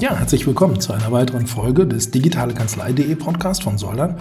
Ja, 0.00 0.16
herzlich 0.16 0.46
willkommen 0.46 0.78
zu 0.80 0.92
einer 0.92 1.10
weiteren 1.10 1.48
Folge 1.48 1.84
des 1.84 2.12
digitalekanzlei.de 2.12 3.16
Podcast 3.16 3.64
von 3.64 3.78
Soldern. 3.78 4.16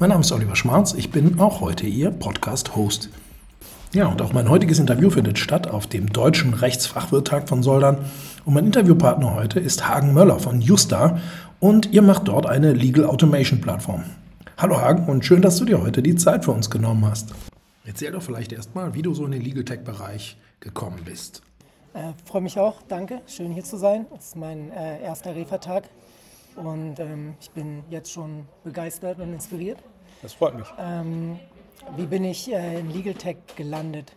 Mein 0.00 0.08
Name 0.08 0.22
ist 0.22 0.32
Oliver 0.32 0.56
Schmarz, 0.56 0.92
ich 0.92 1.12
bin 1.12 1.38
auch 1.38 1.60
heute 1.60 1.86
Ihr 1.86 2.10
Podcast-Host. 2.10 3.10
Ja, 3.94 4.08
und 4.08 4.20
auch 4.22 4.32
mein 4.32 4.48
heutiges 4.48 4.80
Interview 4.80 5.08
findet 5.08 5.38
statt 5.38 5.68
auf 5.68 5.86
dem 5.86 6.12
Deutschen 6.12 6.52
Rechtsfachwirttag 6.52 7.48
von 7.48 7.62
Soldern. 7.62 7.98
Und 8.44 8.54
mein 8.54 8.66
Interviewpartner 8.66 9.36
heute 9.36 9.60
ist 9.60 9.88
Hagen 9.88 10.14
Möller 10.14 10.40
von 10.40 10.60
Justa 10.60 11.20
und 11.60 11.92
ihr 11.92 12.02
macht 12.02 12.26
dort 12.26 12.46
eine 12.46 12.72
Legal 12.72 13.04
Automation 13.04 13.60
Plattform. 13.60 14.02
Hallo 14.58 14.80
Hagen 14.80 15.04
und 15.04 15.24
schön, 15.24 15.42
dass 15.42 15.58
du 15.58 15.64
dir 15.64 15.80
heute 15.80 16.02
die 16.02 16.16
Zeit 16.16 16.44
für 16.44 16.50
uns 16.50 16.70
genommen 16.70 17.06
hast. 17.06 17.32
Erzähl 17.84 18.10
doch 18.10 18.22
vielleicht 18.22 18.52
erstmal, 18.52 18.94
wie 18.94 19.02
du 19.02 19.14
so 19.14 19.26
in 19.26 19.30
den 19.30 19.42
Legal 19.42 19.62
Tech-Bereich 19.62 20.38
gekommen 20.58 20.98
bist. 21.04 21.42
Äh, 21.92 22.12
Freue 22.24 22.42
mich 22.42 22.58
auch, 22.58 22.82
danke. 22.86 23.20
Schön 23.26 23.52
hier 23.52 23.64
zu 23.64 23.76
sein. 23.76 24.06
Es 24.16 24.28
ist 24.28 24.36
mein 24.36 24.70
äh, 24.70 25.02
erster 25.02 25.34
Refa-Tag 25.34 25.88
und 26.54 27.00
ähm, 27.00 27.34
ich 27.40 27.50
bin 27.50 27.82
jetzt 27.90 28.12
schon 28.12 28.46
begeistert 28.62 29.18
und 29.18 29.32
inspiriert. 29.32 29.78
Das 30.22 30.34
freut 30.34 30.54
mich. 30.54 30.68
Ähm, 30.78 31.40
wie 31.96 32.06
bin 32.06 32.22
ich 32.24 32.52
äh, 32.52 32.78
in 32.78 32.90
Legal 32.90 33.14
Tech 33.14 33.38
gelandet? 33.56 34.14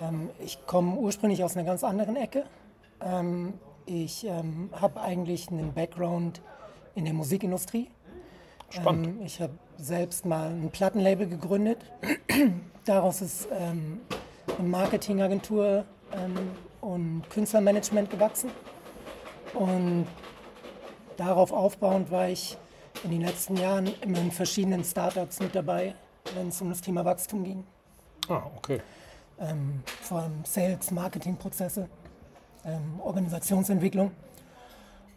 Ähm, 0.00 0.30
ich 0.44 0.64
komme 0.66 0.96
ursprünglich 0.96 1.42
aus 1.42 1.56
einer 1.56 1.66
ganz 1.66 1.82
anderen 1.82 2.14
Ecke. 2.14 2.44
Ähm, 3.00 3.54
ich 3.86 4.24
ähm, 4.24 4.70
habe 4.72 5.00
eigentlich 5.00 5.50
einen 5.50 5.72
Background 5.72 6.40
in 6.94 7.04
der 7.04 7.14
Musikindustrie. 7.14 7.90
Spannend. 8.70 9.06
Ähm, 9.06 9.26
ich 9.26 9.40
habe 9.40 9.54
selbst 9.76 10.24
mal 10.24 10.50
ein 10.50 10.70
Plattenlabel 10.70 11.26
gegründet. 11.26 11.78
Daraus 12.84 13.22
ist 13.22 13.48
eine 13.50 13.98
Marketingagentur 14.62 15.84
ähm, 16.12 16.36
und 16.80 17.28
Künstlermanagement 17.30 18.10
gewachsen. 18.10 18.50
Und 19.54 20.06
darauf 21.16 21.52
aufbauend 21.52 22.10
war 22.10 22.28
ich 22.28 22.56
in 23.04 23.10
den 23.10 23.22
letzten 23.22 23.56
Jahren 23.56 23.88
immer 24.00 24.18
in 24.18 24.30
verschiedenen 24.30 24.84
Startups 24.84 25.40
mit 25.40 25.54
dabei, 25.54 25.94
wenn 26.34 26.48
es 26.48 26.60
um 26.60 26.68
das 26.68 26.80
Thema 26.80 27.04
Wachstum 27.04 27.44
ging. 27.44 27.64
Ah, 28.28 28.42
okay. 28.56 28.80
Ähm, 29.40 29.82
vor 30.02 30.20
allem 30.20 30.44
Sales, 30.44 30.90
Marketingprozesse, 30.90 31.88
ähm, 32.64 33.00
Organisationsentwicklung. 33.02 34.10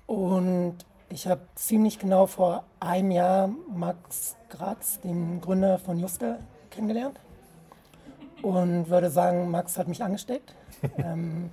Und 0.06 0.78
ich 1.10 1.28
habe 1.28 1.42
ziemlich 1.56 2.00
genau 2.00 2.28
vor 2.28 2.64
einem 2.80 3.12
Jahr 3.12 3.50
Max 3.74 4.36
Graz, 4.50 5.00
den 5.02 5.42
Gründer 5.42 5.80
von 5.80 5.98
Justa, 5.98 6.38
kennengelernt. 6.70 7.20
Und 8.42 8.90
würde 8.90 9.10
sagen, 9.10 9.50
Max 9.52 9.78
hat 9.78 9.88
mich 9.88 10.04
angesteckt. 10.04 10.56
Ähm, 10.98 11.50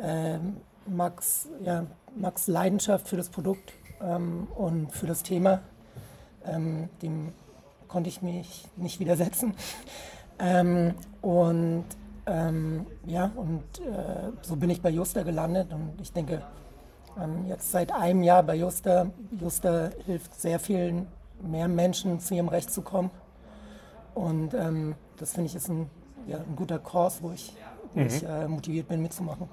ähm, 0.00 0.56
Max, 0.86 1.48
ja, 1.62 1.86
Max 2.16 2.46
Leidenschaft 2.46 3.08
für 3.08 3.16
das 3.16 3.28
Produkt 3.28 3.72
ähm, 4.00 4.48
und 4.54 4.92
für 4.92 5.06
das 5.06 5.22
Thema, 5.22 5.60
ähm, 6.44 6.88
dem 7.02 7.32
konnte 7.88 8.08
ich 8.08 8.22
mich 8.22 8.68
nicht 8.76 9.00
widersetzen. 9.00 9.54
Ähm, 10.38 10.94
und 11.20 11.84
ähm, 12.26 12.86
ja, 13.06 13.30
und 13.36 13.62
äh, 13.78 14.32
so 14.40 14.56
bin 14.56 14.70
ich 14.70 14.80
bei 14.80 14.90
Justa 14.90 15.22
gelandet 15.22 15.72
und 15.72 16.00
ich 16.00 16.12
denke, 16.12 16.42
ähm, 17.20 17.46
jetzt 17.46 17.70
seit 17.70 17.92
einem 17.92 18.22
Jahr 18.22 18.42
bei 18.42 18.56
Justa, 18.56 19.06
Justa 19.38 19.90
hilft 20.04 20.40
sehr 20.40 20.58
vielen 20.58 21.06
mehr 21.42 21.68
Menschen 21.68 22.20
zu 22.20 22.34
ihrem 22.34 22.48
Recht 22.48 22.70
zu 22.70 22.82
kommen. 22.82 23.10
Und 24.14 24.54
ähm, 24.54 24.94
das 25.16 25.32
finde 25.32 25.46
ich 25.46 25.56
ist 25.56 25.68
ein, 25.68 25.90
ja, 26.26 26.38
ein 26.38 26.56
guter 26.56 26.78
Kurs, 26.78 27.22
wo 27.22 27.32
ich, 27.32 27.54
Mhm. 27.94 28.06
ich 28.06 28.22
äh, 28.22 28.48
motiviert 28.48 28.88
bin 28.88 29.02
mitzumachen. 29.02 29.48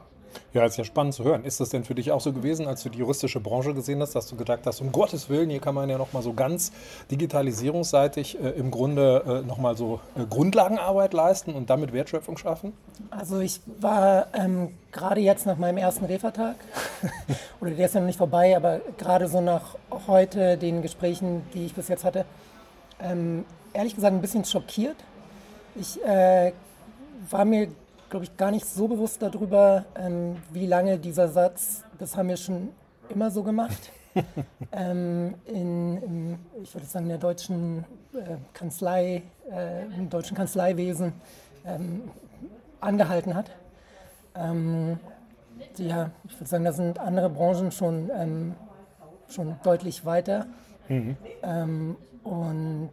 Ja, 0.54 0.66
ist 0.66 0.78
ja 0.78 0.84
spannend 0.84 1.14
zu 1.14 1.24
hören. 1.24 1.44
Ist 1.44 1.60
das 1.60 1.70
denn 1.70 1.84
für 1.84 1.96
dich 1.96 2.12
auch 2.12 2.22
so 2.22 2.34
gewesen, 2.34 2.68
als 2.68 2.84
du 2.84 2.90
die 2.90 3.00
juristische 3.00 3.40
Branche 3.40 3.74
gesehen 3.74 4.02
hast, 4.02 4.16
dass 4.16 4.28
du 4.28 4.36
gedacht 4.36 4.62
hast, 4.66 4.82
um 4.82 4.92
Gottes 4.92 5.30
Willen, 5.30 5.50
hier 5.50 5.60
kann 5.60 5.76
man 5.76 5.90
ja 5.90 5.98
nochmal 5.98 6.24
so 6.24 6.34
ganz 6.34 6.72
digitalisierungsseitig 7.12 8.40
äh, 8.40 8.50
im 8.50 8.72
Grunde 8.72 9.42
äh, 9.44 9.48
nochmal 9.48 9.78
so 9.78 10.00
äh, 10.16 10.26
Grundlagenarbeit 10.26 11.14
leisten 11.14 11.54
und 11.54 11.70
damit 11.70 11.94
Wertschöpfung 11.94 12.38
schaffen? 12.38 12.74
Also 13.12 13.40
ich 13.40 13.62
war 13.80 14.28
ähm, 14.34 14.70
gerade 14.92 15.22
jetzt 15.22 15.46
nach 15.46 15.58
meinem 15.58 15.78
ersten 15.78 16.06
Refertag, 16.06 16.56
oder 17.62 17.72
der 17.72 17.86
ist 17.86 17.96
ja 17.96 18.02
noch 18.02 18.08
nicht 18.08 18.18
vorbei, 18.18 18.56
aber 18.56 18.82
gerade 18.98 19.28
so 19.28 19.42
nach 19.42 19.76
heute 20.08 20.58
den 20.58 20.82
Gesprächen, 20.82 21.44
die 21.54 21.66
ich 21.66 21.76
bis 21.76 21.88
jetzt 21.88 22.04
hatte, 22.04 22.26
ähm, 23.02 23.46
ehrlich 23.74 23.96
gesagt 23.96 24.14
ein 24.14 24.22
bisschen 24.22 24.46
schockiert. 24.46 24.98
Ich 25.76 26.04
äh, 26.04 26.52
war 27.30 27.46
mir, 27.46 27.70
glaube 28.10 28.26
ich, 28.26 28.36
gar 28.38 28.52
nicht 28.52 28.66
so 28.66 28.88
bewusst 28.88 29.22
darüber, 29.22 29.86
ähm, 29.96 30.38
wie 30.52 30.66
lange 30.66 30.98
dieser 30.98 31.28
Satz, 31.28 31.84
das 32.00 32.18
haben 32.18 32.30
wir 32.30 32.38
schon 32.38 32.70
immer 33.10 33.30
so 33.32 33.44
gemacht, 33.44 33.92
ähm, 34.72 35.36
in, 35.46 36.02
im, 36.02 36.40
ich 36.62 36.74
würde 36.74 36.88
sagen, 36.88 37.06
in 37.06 37.10
der 37.10 37.18
deutschen 37.20 37.86
äh, 38.14 38.38
Kanzlei, 38.54 39.24
äh, 39.52 39.86
im 39.96 40.10
deutschen 40.10 40.36
Kanzleiwesen 40.36 41.14
ähm, 41.66 42.10
angehalten 42.82 43.36
hat. 43.36 43.52
Ähm, 44.36 45.00
ja, 45.78 46.10
ich 46.26 46.36
würde 46.36 46.50
sagen, 46.50 46.64
da 46.64 46.72
sind 46.72 47.00
andere 47.00 47.30
Branchen 47.30 47.72
schon, 47.72 48.10
ähm, 48.16 48.56
schon 49.28 49.56
deutlich 49.64 50.06
weiter. 50.06 50.48
Ähm, 51.44 51.96
und 52.24 52.92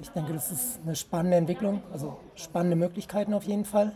ich 0.00 0.10
denke, 0.10 0.34
das 0.34 0.50
ist 0.50 0.80
eine 0.84 0.94
spannende 0.94 1.38
Entwicklung, 1.38 1.82
also 1.92 2.18
spannende 2.34 2.76
Möglichkeiten 2.76 3.32
auf 3.32 3.44
jeden 3.44 3.64
Fall. 3.64 3.92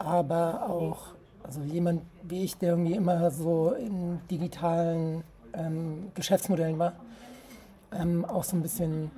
Aber 0.00 0.66
auch, 0.68 0.98
also 1.42 1.60
jemand 1.60 2.02
wie 2.22 2.44
ich, 2.44 2.56
der 2.56 2.70
irgendwie 2.70 2.94
immer 2.94 3.30
so 3.30 3.72
in 3.72 4.18
digitalen 4.30 5.24
ähm, 5.52 6.10
Geschäftsmodellen 6.14 6.78
war, 6.78 6.94
ähm, 7.92 8.24
auch 8.24 8.44
so 8.44 8.56
ein 8.56 8.62
bisschen 8.62 9.10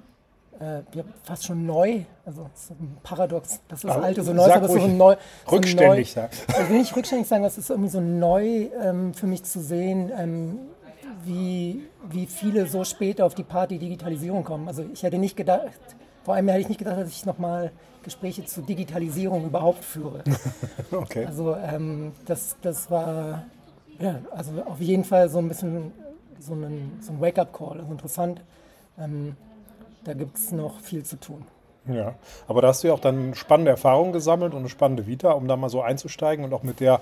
äh, 0.58 0.78
ja, 0.94 1.04
fast 1.22 1.46
schon 1.46 1.66
neu, 1.66 2.00
also 2.26 2.48
es 2.52 2.64
ist 2.64 2.70
ein 2.70 2.96
Paradox, 3.04 3.60
dass 3.68 3.82
das 3.82 3.90
Aber 3.92 4.04
Alte 4.04 4.24
so 4.24 4.32
neu 4.32 4.46
ist, 4.46 4.52
aber 4.52 4.66
ist 4.66 4.72
so 4.72 4.78
ruhig 4.78 4.92
neu. 4.92 5.16
so 5.46 5.56
rückständig, 5.56 6.16
neu, 6.16 6.22
sag. 6.22 6.32
ich 6.62 6.68
will 6.68 6.78
nicht 6.78 6.96
rückständig 6.96 7.28
sagen, 7.28 7.44
es 7.44 7.58
ist 7.58 7.70
irgendwie 7.70 7.90
so 7.90 8.00
neu 8.00 8.68
ähm, 8.82 9.14
für 9.14 9.28
mich 9.28 9.44
zu 9.44 9.60
sehen, 9.60 10.10
ähm, 10.16 10.58
wie, 11.24 11.84
wie 12.10 12.26
viele 12.26 12.66
so 12.66 12.82
spät 12.82 13.20
auf 13.20 13.36
die 13.36 13.44
Party 13.44 13.78
Digitalisierung 13.78 14.42
kommen. 14.42 14.66
Also 14.66 14.84
ich 14.92 15.04
hätte 15.04 15.18
nicht 15.18 15.36
gedacht, 15.36 15.70
vor 16.24 16.34
allem 16.34 16.48
hätte 16.48 16.60
ich 16.60 16.68
nicht 16.68 16.78
gedacht, 16.78 16.98
dass 16.98 17.08
ich 17.08 17.26
nochmal 17.26 17.72
Gespräche 18.02 18.44
zu 18.44 18.62
Digitalisierung 18.62 19.46
überhaupt 19.46 19.84
führe. 19.84 20.24
Okay. 20.92 21.24
Also 21.24 21.56
ähm, 21.56 22.12
das, 22.26 22.56
das 22.60 22.90
war 22.90 23.44
ja, 23.98 24.20
also 24.30 24.62
auf 24.64 24.80
jeden 24.80 25.04
Fall 25.04 25.28
so 25.30 25.38
ein 25.38 25.48
bisschen 25.48 25.92
so 26.38 26.54
ein, 26.54 26.98
so 27.00 27.12
ein 27.12 27.20
Wake-up-Call, 27.20 27.80
also 27.80 27.92
interessant. 27.92 28.42
Ähm, 28.98 29.36
da 30.04 30.12
gibt 30.12 30.36
es 30.36 30.52
noch 30.52 30.80
viel 30.80 31.04
zu 31.04 31.18
tun. 31.18 31.44
Ja, 31.86 32.14
aber 32.46 32.62
da 32.62 32.68
hast 32.68 32.84
du 32.84 32.88
ja 32.88 32.94
auch 32.94 33.00
dann 33.00 33.34
spannende 33.34 33.72
Erfahrungen 33.72 34.12
gesammelt 34.12 34.52
und 34.52 34.60
eine 34.60 34.68
spannende 34.68 35.08
Vita, 35.08 35.32
um 35.32 35.48
da 35.48 35.56
mal 35.56 35.68
so 35.68 35.82
einzusteigen 35.82 36.44
und 36.44 36.54
auch 36.54 36.62
mit, 36.62 36.78
der, 36.78 37.00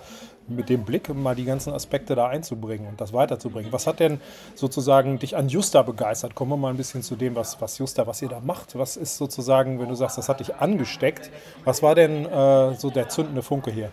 mit 0.49 0.71
dem 0.71 0.85
Blick 0.85 1.15
mal 1.15 1.35
die 1.35 1.45
ganzen 1.45 1.75
Aspekte 1.75 2.15
da 2.15 2.29
einzubringen 2.29 2.89
und 2.89 2.99
das 2.99 3.13
weiterzubringen. 3.13 3.73
Was 3.73 3.87
hat 3.87 4.01
denn 4.01 4.23
sozusagen 4.55 5.19
dich 5.19 5.37
an 5.37 5.51
Justa 5.51 5.83
begeistert? 5.83 6.35
Kommen 6.35 6.53
wir 6.53 6.57
mal 6.57 6.71
ein 6.71 6.79
bisschen 6.79 7.03
zu 7.03 7.15
dem, 7.15 7.37
was, 7.37 7.61
was 7.61 7.77
Justa, 7.77 8.07
was 8.07 8.23
ihr 8.23 8.31
da 8.31 8.41
macht. 8.41 8.79
Was 8.79 8.97
ist 8.97 9.19
sozusagen, 9.19 9.79
wenn 9.81 9.89
du 9.89 9.95
sagst, 9.95 10.17
das 10.17 10.31
hat 10.31 10.41
dich 10.41 10.55
angesteckt, 10.57 11.31
was 11.65 11.83
war 11.83 11.95
denn 11.95 12.25
äh, 12.25 12.75
so 12.77 12.89
der 12.89 13.11
zündende 13.11 13.43
Funke 13.43 13.71
hier? 13.71 13.91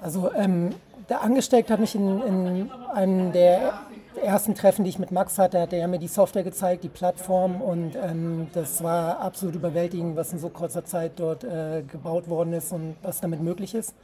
Also 0.00 0.30
ähm, 0.34 0.74
der 1.10 1.20
angesteckt 1.20 1.70
hat 1.70 1.78
mich 1.78 1.94
in, 1.94 2.22
in 2.22 2.70
einem 2.94 3.32
der 3.32 3.74
ersten 4.22 4.54
Treffen, 4.54 4.84
die 4.84 4.90
ich 4.90 4.98
mit 4.98 5.10
Max 5.10 5.38
hatte, 5.38 5.60
hat 5.60 5.72
er 5.72 5.86
mir 5.88 5.98
die 5.98 6.08
Software 6.08 6.44
gezeigt, 6.44 6.84
die 6.84 6.88
Plattform 6.88 7.60
und 7.60 7.96
ähm, 7.96 8.48
das 8.52 8.82
war 8.82 9.20
absolut 9.20 9.54
überwältigend, 9.54 10.16
was 10.16 10.32
in 10.32 10.38
so 10.38 10.48
kurzer 10.48 10.84
Zeit 10.84 11.12
dort 11.16 11.44
äh, 11.44 11.82
gebaut 11.82 12.28
worden 12.28 12.52
ist 12.52 12.72
und 12.72 12.96
was 13.02 13.20
damit 13.20 13.40
möglich 13.42 13.74
ist. 13.74 13.94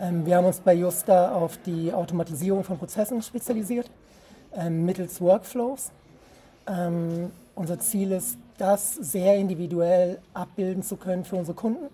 Ähm, 0.00 0.24
wir 0.24 0.36
haben 0.36 0.46
uns 0.46 0.60
bei 0.60 0.74
Justa 0.74 1.32
auf 1.32 1.58
die 1.58 1.92
Automatisierung 1.92 2.64
von 2.64 2.78
Prozessen 2.78 3.22
spezialisiert, 3.22 3.90
ähm, 4.54 4.84
mittels 4.84 5.20
Workflows. 5.20 5.90
Ähm, 6.66 7.30
unser 7.54 7.78
Ziel 7.78 8.12
ist, 8.12 8.38
das 8.58 8.94
sehr 8.94 9.36
individuell 9.36 10.18
abbilden 10.34 10.82
zu 10.82 10.96
können 10.96 11.24
für 11.24 11.36
unsere 11.36 11.56
Kunden. 11.56 11.86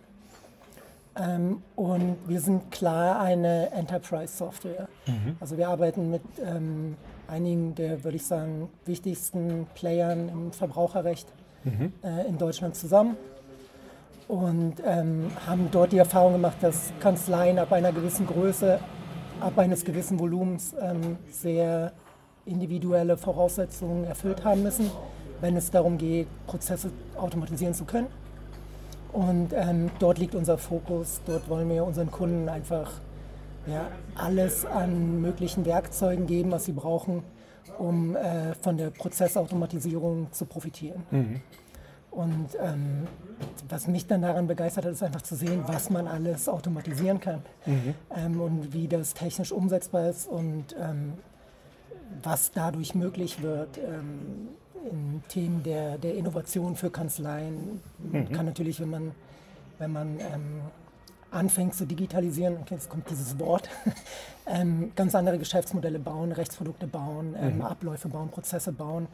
Ähm, 1.17 1.63
und 1.77 2.17
wir 2.27 2.41
sind 2.41 2.71
klar 2.71 3.21
eine 3.21 3.71
Enterprise-Software. 3.71 4.89
Also 5.41 5.57
wir 5.57 5.69
arbeiten 5.69 6.11
mit 6.11 6.23
ähm, 6.45 6.97
einigen 7.29 7.75
der, 7.75 8.05
würde 8.05 8.17
ich 8.17 8.27
sagen, 8.27 8.69
wichtigsten 8.85 9.67
Playern 9.75 10.29
im 10.29 10.53
Verbraucherrecht 10.53 11.29
äh, 12.03 12.29
in 12.29 12.39
Deutschland 12.39 12.77
zusammen 12.77 13.17
und 14.29 14.75
ähm, 14.85 15.31
haben 15.47 15.69
dort 15.71 15.93
die 15.93 15.99
Erfahrung 15.99 16.33
gemacht, 16.35 16.57
dass 16.61 16.93
Kanzleien 17.01 17.59
ab 17.59 17.73
einer 17.73 17.93
gewissen 17.93 18.27
Größe, 18.27 18.81
ab 19.41 19.59
eines 19.59 19.85
gewissen 19.85 20.19
Volumens 20.19 20.75
ähm, 20.81 21.17
sehr 21.31 21.93
individuelle 22.45 23.17
Voraussetzungen 23.17 24.05
erfüllt 24.05 24.45
haben 24.45 24.63
müssen, 24.63 24.91
wenn 25.41 25.57
es 25.57 25.71
darum 25.71 25.99
geht, 25.99 26.29
Prozesse 26.47 26.91
automatisieren 27.17 27.75
zu 27.75 27.85
können. 27.85 28.09
Und 29.13 29.53
ähm, 29.53 29.91
dort 29.99 30.19
liegt 30.19 30.35
unser 30.35 30.59
Fokus. 30.59 31.21
Dort 31.27 31.49
wollen 31.49 31.69
wir 31.69 31.85
unseren 31.85 32.11
Kunden 32.11 32.49
einfach 32.49 33.01
ja, 33.67 33.89
alles 34.15 34.65
an 34.65 35.21
möglichen 35.21 35.65
Werkzeugen 35.67 36.27
geben, 36.27 36.51
was 36.53 36.65
sie 36.67 36.73
brauchen, 36.73 37.23
um 37.79 38.17
äh, 38.17 38.55
von 38.55 38.77
der 38.77 38.91
Prozessautomatisierung 38.91 40.29
zu 40.33 40.47
profitieren. 40.47 41.03
Mhm. 41.11 41.41
Und 42.11 42.49
ähm, 42.63 43.07
was 43.69 43.89
mich 43.89 44.07
dann 44.07 44.23
daran 44.23 44.47
begeistert 44.47 44.87
hat, 44.87 44.93
ist 44.93 45.03
einfach 45.03 45.21
zu 45.21 45.35
sehen, 45.37 45.65
was 45.67 45.91
man 45.91 46.07
alles 46.07 46.49
automatisieren 46.49 47.21
kann 47.21 47.43
Mhm. 47.67 47.95
ähm, 48.17 48.41
und 48.41 48.73
wie 48.73 48.89
das 48.89 49.13
technisch 49.13 49.53
umsetzbar 49.53 50.09
ist 50.09 50.27
und 50.27 50.75
ähm, 50.81 51.15
was 52.23 52.53
dadurch 52.53 52.95
möglich 52.95 53.43
wird 53.43 53.77
ähm, 53.79 54.49
in 54.91 55.23
Themen 55.29 55.63
der, 55.63 55.99
der 55.99 56.15
Innovation 56.15 56.77
für 56.77 56.91
Kanzleien. 56.91 57.83
Man 57.99 58.31
kann 58.33 58.47
natürlich, 58.47 58.81
wenn 58.81 58.91
man, 58.91 59.11
wenn 59.79 59.93
man 59.93 60.19
ähm, 60.21 60.61
anfängt 61.31 61.75
zu 61.75 61.87
digitalisieren, 61.87 62.57
okay, 62.61 62.75
jetzt 62.75 62.89
kommt 62.89 63.11
dieses 63.11 63.39
Wort, 63.39 63.69
ähm, 64.47 64.93
ganz 64.95 65.15
andere 65.15 65.39
Geschäftsmodelle 65.39 65.99
bauen, 65.99 66.33
Rechtsprodukte 66.33 66.87
bauen, 66.87 67.35
ähm, 67.39 67.63
Abläufe 67.63 68.09
bauen, 68.09 68.31
Prozesse 68.31 68.73
bauen 68.73 69.09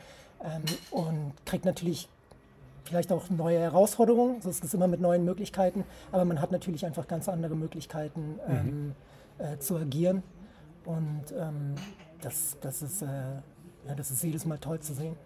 ähm, 0.44 0.62
und 0.90 1.32
kriegt 1.44 1.64
natürlich 1.64 2.08
vielleicht 2.84 3.12
auch 3.12 3.30
neue 3.30 3.58
Herausforderungen. 3.58 4.36
Es 4.46 4.60
ist 4.60 4.74
immer 4.74 4.88
mit 4.88 5.00
neuen 5.00 5.24
Möglichkeiten, 5.24 5.84
aber 6.10 6.24
man 6.24 6.40
hat 6.40 6.52
natürlich 6.52 6.84
einfach 6.84 7.08
ganz 7.08 7.28
andere 7.28 7.54
Möglichkeiten 7.54 8.38
ähm, 8.48 8.94
äh, 9.38 9.58
zu 9.58 9.76
agieren. 9.76 10.22
Und 10.84 11.24
ähm, 11.38 11.74
das, 12.20 12.56
das, 12.60 12.82
ist, 12.82 13.02
äh, 13.02 13.06
ja, 13.06 13.94
das 13.96 14.10
ist 14.10 14.22
jedes 14.22 14.44
Mal 14.44 14.58
toll 14.58 14.80
zu 14.80 14.94
sehen. 14.94 15.16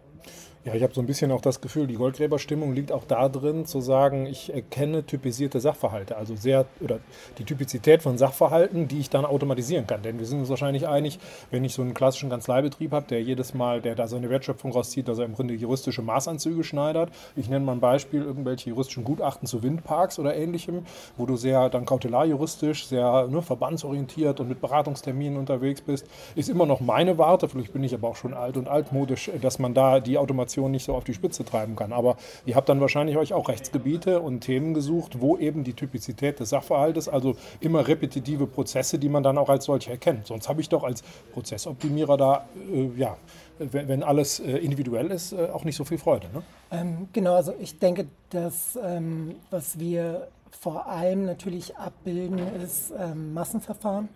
Ja, 0.66 0.74
ich 0.74 0.82
habe 0.82 0.92
so 0.92 1.00
ein 1.00 1.06
bisschen 1.06 1.30
auch 1.30 1.40
das 1.40 1.60
Gefühl, 1.60 1.86
die 1.86 1.94
Goldgräberstimmung 1.94 2.72
liegt 2.72 2.90
auch 2.90 3.04
da 3.04 3.28
drin, 3.28 3.66
zu 3.66 3.80
sagen, 3.80 4.26
ich 4.26 4.52
erkenne 4.52 5.06
typisierte 5.06 5.60
Sachverhalte, 5.60 6.16
also 6.16 6.34
sehr, 6.34 6.66
oder 6.80 6.98
die 7.38 7.44
Typizität 7.44 8.02
von 8.02 8.18
Sachverhalten, 8.18 8.88
die 8.88 8.98
ich 8.98 9.08
dann 9.08 9.24
automatisieren 9.24 9.86
kann. 9.86 10.02
Denn 10.02 10.18
wir 10.18 10.26
sind 10.26 10.40
uns 10.40 10.48
wahrscheinlich 10.48 10.88
einig, 10.88 11.20
wenn 11.52 11.62
ich 11.62 11.72
so 11.72 11.82
einen 11.82 11.94
klassischen 11.94 12.30
Kanzleibetrieb 12.30 12.90
habe, 12.90 13.06
der 13.06 13.22
jedes 13.22 13.54
Mal, 13.54 13.80
der 13.80 13.94
da 13.94 14.08
seine 14.08 14.28
Wertschöpfung 14.28 14.72
rauszieht, 14.72 15.06
dass 15.06 15.20
er 15.20 15.26
im 15.26 15.34
Grunde 15.34 15.54
juristische 15.54 16.02
Maßanzüge 16.02 16.64
schneidert. 16.64 17.12
Ich 17.36 17.48
nenne 17.48 17.64
mal 17.64 17.70
ein 17.70 17.80
Beispiel, 17.80 18.22
irgendwelche 18.22 18.70
juristischen 18.70 19.04
Gutachten 19.04 19.46
zu 19.46 19.62
Windparks 19.62 20.18
oder 20.18 20.34
ähnlichem, 20.34 20.84
wo 21.16 21.26
du 21.26 21.36
sehr 21.36 21.68
dann 21.70 21.84
kautelarjuristisch, 21.84 22.88
sehr 22.88 23.28
ne, 23.28 23.40
verbandsorientiert 23.40 24.40
und 24.40 24.48
mit 24.48 24.60
Beratungsterminen 24.60 25.38
unterwegs 25.38 25.80
bist, 25.80 26.08
ist 26.34 26.48
immer 26.48 26.66
noch 26.66 26.80
meine 26.80 27.18
Warte, 27.18 27.48
vielleicht 27.48 27.72
bin 27.72 27.84
ich 27.84 27.94
aber 27.94 28.08
auch 28.08 28.16
schon 28.16 28.34
alt 28.34 28.56
und 28.56 28.66
altmodisch, 28.66 29.30
dass 29.40 29.60
man 29.60 29.72
da 29.72 30.00
die 30.06 30.18
Automation 30.18 30.70
nicht 30.70 30.84
so 30.84 30.94
auf 30.94 31.04
die 31.04 31.14
Spitze 31.14 31.44
treiben 31.44 31.76
kann. 31.76 31.92
Aber 31.92 32.16
ihr 32.44 32.56
habt 32.56 32.68
dann 32.68 32.80
wahrscheinlich 32.80 33.16
euch 33.16 33.32
auch 33.32 33.48
Rechtsgebiete 33.48 34.20
und 34.20 34.40
Themen 34.40 34.74
gesucht, 34.74 35.20
wo 35.20 35.36
eben 35.36 35.64
die 35.64 35.74
Typizität 35.74 36.40
des 36.40 36.50
Sachverhaltes, 36.50 37.08
also 37.08 37.36
immer 37.60 37.86
repetitive 37.86 38.46
Prozesse, 38.46 38.98
die 38.98 39.08
man 39.08 39.22
dann 39.22 39.38
auch 39.38 39.48
als 39.48 39.64
solche 39.64 39.90
erkennt. 39.90 40.26
Sonst 40.26 40.48
habe 40.48 40.60
ich 40.60 40.68
doch 40.68 40.84
als 40.84 41.02
Prozessoptimierer 41.32 42.16
da, 42.16 42.44
äh, 42.72 42.90
ja, 42.98 43.16
wenn, 43.58 44.02
alles 44.02 44.40
äh, 44.40 44.58
individuell 44.58 45.10
ist, 45.10 45.32
äh, 45.32 45.48
auch 45.52 45.64
nicht 45.64 45.76
so 45.76 45.84
viel 45.84 45.98
Freude. 45.98 46.28
Ne? 46.32 46.42
Ähm, 46.70 47.08
genau, 47.12 47.34
also 47.34 47.54
ich 47.58 47.78
denke, 47.78 48.06
dass 48.30 48.78
ähm, 48.82 49.36
was 49.50 49.78
wir 49.78 50.28
vor 50.50 50.86
allem 50.86 51.24
natürlich 51.24 51.76
abbilden, 51.76 52.38
ist 52.62 52.92
ähm, 52.98 53.34
Massenverfahren. 53.34 54.08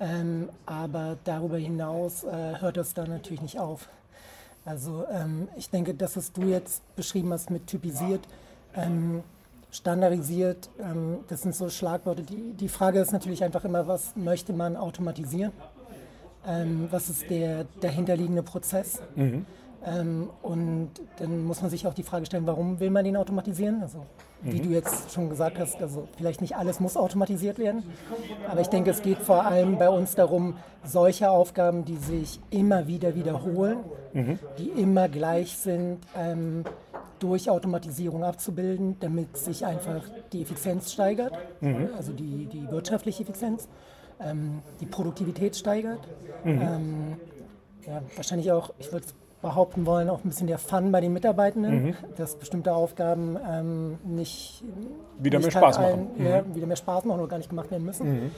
Ähm, 0.00 0.48
aber 0.66 1.16
darüber 1.24 1.58
hinaus 1.58 2.24
äh, 2.24 2.60
hört 2.60 2.76
es 2.76 2.94
dann 2.94 3.10
natürlich 3.10 3.42
nicht 3.42 3.58
auf. 3.58 3.88
Also 4.68 5.06
ähm, 5.10 5.48
ich 5.56 5.70
denke, 5.70 5.94
das, 5.94 6.16
was 6.18 6.30
du 6.30 6.42
jetzt 6.42 6.82
beschrieben 6.94 7.32
hast 7.32 7.50
mit 7.50 7.66
typisiert, 7.66 8.20
ähm, 8.76 9.22
standardisiert, 9.70 10.68
ähm, 10.78 11.20
das 11.28 11.42
sind 11.42 11.54
so 11.54 11.70
Schlagworte. 11.70 12.22
Die, 12.22 12.52
die 12.52 12.68
Frage 12.68 13.00
ist 13.00 13.12
natürlich 13.12 13.42
einfach 13.42 13.64
immer, 13.64 13.88
was 13.88 14.14
möchte 14.14 14.52
man 14.52 14.76
automatisieren? 14.76 15.52
Ähm, 16.46 16.88
was 16.90 17.08
ist 17.08 17.30
der 17.30 17.64
dahinterliegende 17.80 18.42
Prozess? 18.42 19.00
Ähm, 19.86 20.28
und 20.42 20.90
dann 21.18 21.44
muss 21.44 21.62
man 21.62 21.70
sich 21.70 21.86
auch 21.86 21.94
die 21.94 22.02
Frage 22.02 22.26
stellen, 22.26 22.46
warum 22.46 22.78
will 22.78 22.90
man 22.90 23.06
den 23.06 23.16
automatisieren? 23.16 23.80
Also, 23.80 24.04
wie 24.42 24.60
du 24.60 24.68
jetzt 24.68 25.12
schon 25.12 25.30
gesagt 25.30 25.58
hast, 25.58 25.80
also 25.80 26.06
vielleicht 26.16 26.42
nicht 26.42 26.56
alles 26.56 26.78
muss 26.78 26.96
automatisiert 26.96 27.58
werden. 27.58 27.82
Aber 28.48 28.60
ich 28.60 28.68
denke, 28.68 28.90
es 28.90 29.00
geht 29.00 29.18
vor 29.18 29.46
allem 29.46 29.78
bei 29.78 29.88
uns 29.88 30.14
darum, 30.14 30.56
solche 30.84 31.30
Aufgaben, 31.30 31.84
die 31.86 31.96
sich 31.96 32.38
immer 32.50 32.86
wieder 32.86 33.14
wiederholen, 33.14 33.78
die 34.58 34.68
immer 34.80 35.08
gleich 35.08 35.56
sind, 35.56 35.98
ähm, 36.16 36.64
durch 37.18 37.50
Automatisierung 37.50 38.22
abzubilden, 38.24 38.96
damit 39.00 39.36
sich 39.36 39.66
einfach 39.66 40.02
die 40.32 40.42
Effizienz 40.42 40.92
steigert, 40.92 41.32
also 41.96 42.12
die, 42.12 42.46
die 42.46 42.70
wirtschaftliche 42.70 43.22
Effizienz, 43.24 43.68
ähm, 44.20 44.60
die 44.80 44.86
Produktivität 44.86 45.56
steigert. 45.56 46.00
Ähm, 46.44 47.16
ja, 47.86 48.02
wahrscheinlich 48.16 48.52
auch, 48.52 48.72
ich 48.78 48.92
würde 48.92 49.06
behaupten 49.42 49.86
wollen, 49.86 50.10
auch 50.10 50.24
ein 50.24 50.28
bisschen 50.28 50.46
der 50.48 50.58
Fun 50.58 50.90
bei 50.92 51.00
den 51.00 51.12
Mitarbeitenden, 51.12 51.94
dass 52.16 52.36
bestimmte 52.36 52.72
Aufgaben 52.74 53.36
ähm, 53.48 53.98
nicht 54.04 54.62
Wieder 55.18 55.38
nicht 55.38 55.46
mehr 55.46 55.60
Spaß 55.60 55.78
halt 55.78 55.96
machen. 55.96 56.10
allen- 56.18 56.26
Ja, 56.48 56.54
wieder 56.54 56.66
mehr 56.66 56.76
Spaß 56.76 57.04
machen 57.04 57.20
oder 57.20 57.28
gar 57.28 57.38
nicht 57.38 57.48
gemacht 57.50 57.70
werden 57.70 57.84
müssen. 57.84 58.32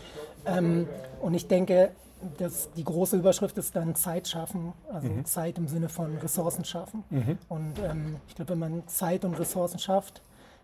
Ähm, 0.46 0.86
und 1.20 1.34
ich 1.34 1.48
denke, 1.48 1.90
dass 2.38 2.70
die 2.72 2.84
große 2.84 3.16
Überschrift 3.16 3.56
ist 3.58 3.74
dann 3.76 3.94
Zeit 3.94 4.28
schaffen, 4.28 4.72
also 4.92 5.08
Zeit 5.24 5.58
im 5.58 5.68
Sinne 5.68 5.88
von 5.88 6.16
Ressourcen 6.18 6.64
schaffen. 6.64 7.04
Und 7.48 7.78
ähm, 7.78 8.16
ich 8.28 8.34
glaube, 8.34 8.50
wenn 8.50 8.58
man 8.58 8.86
Zeit 8.88 9.24
und 9.24 9.38
Ressourcen 9.38 9.78
schafft, 9.78 10.22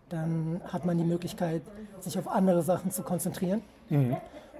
dann 0.09 0.61
hat 0.67 0.85
man 0.85 0.97
die 0.97 1.03
Möglichkeit, 1.03 1.61
sich 1.99 2.17
auf 2.17 2.27
andere 2.27 2.61
Sachen 2.61 2.91
zu 2.91 3.03
konzentrieren. 3.03 3.61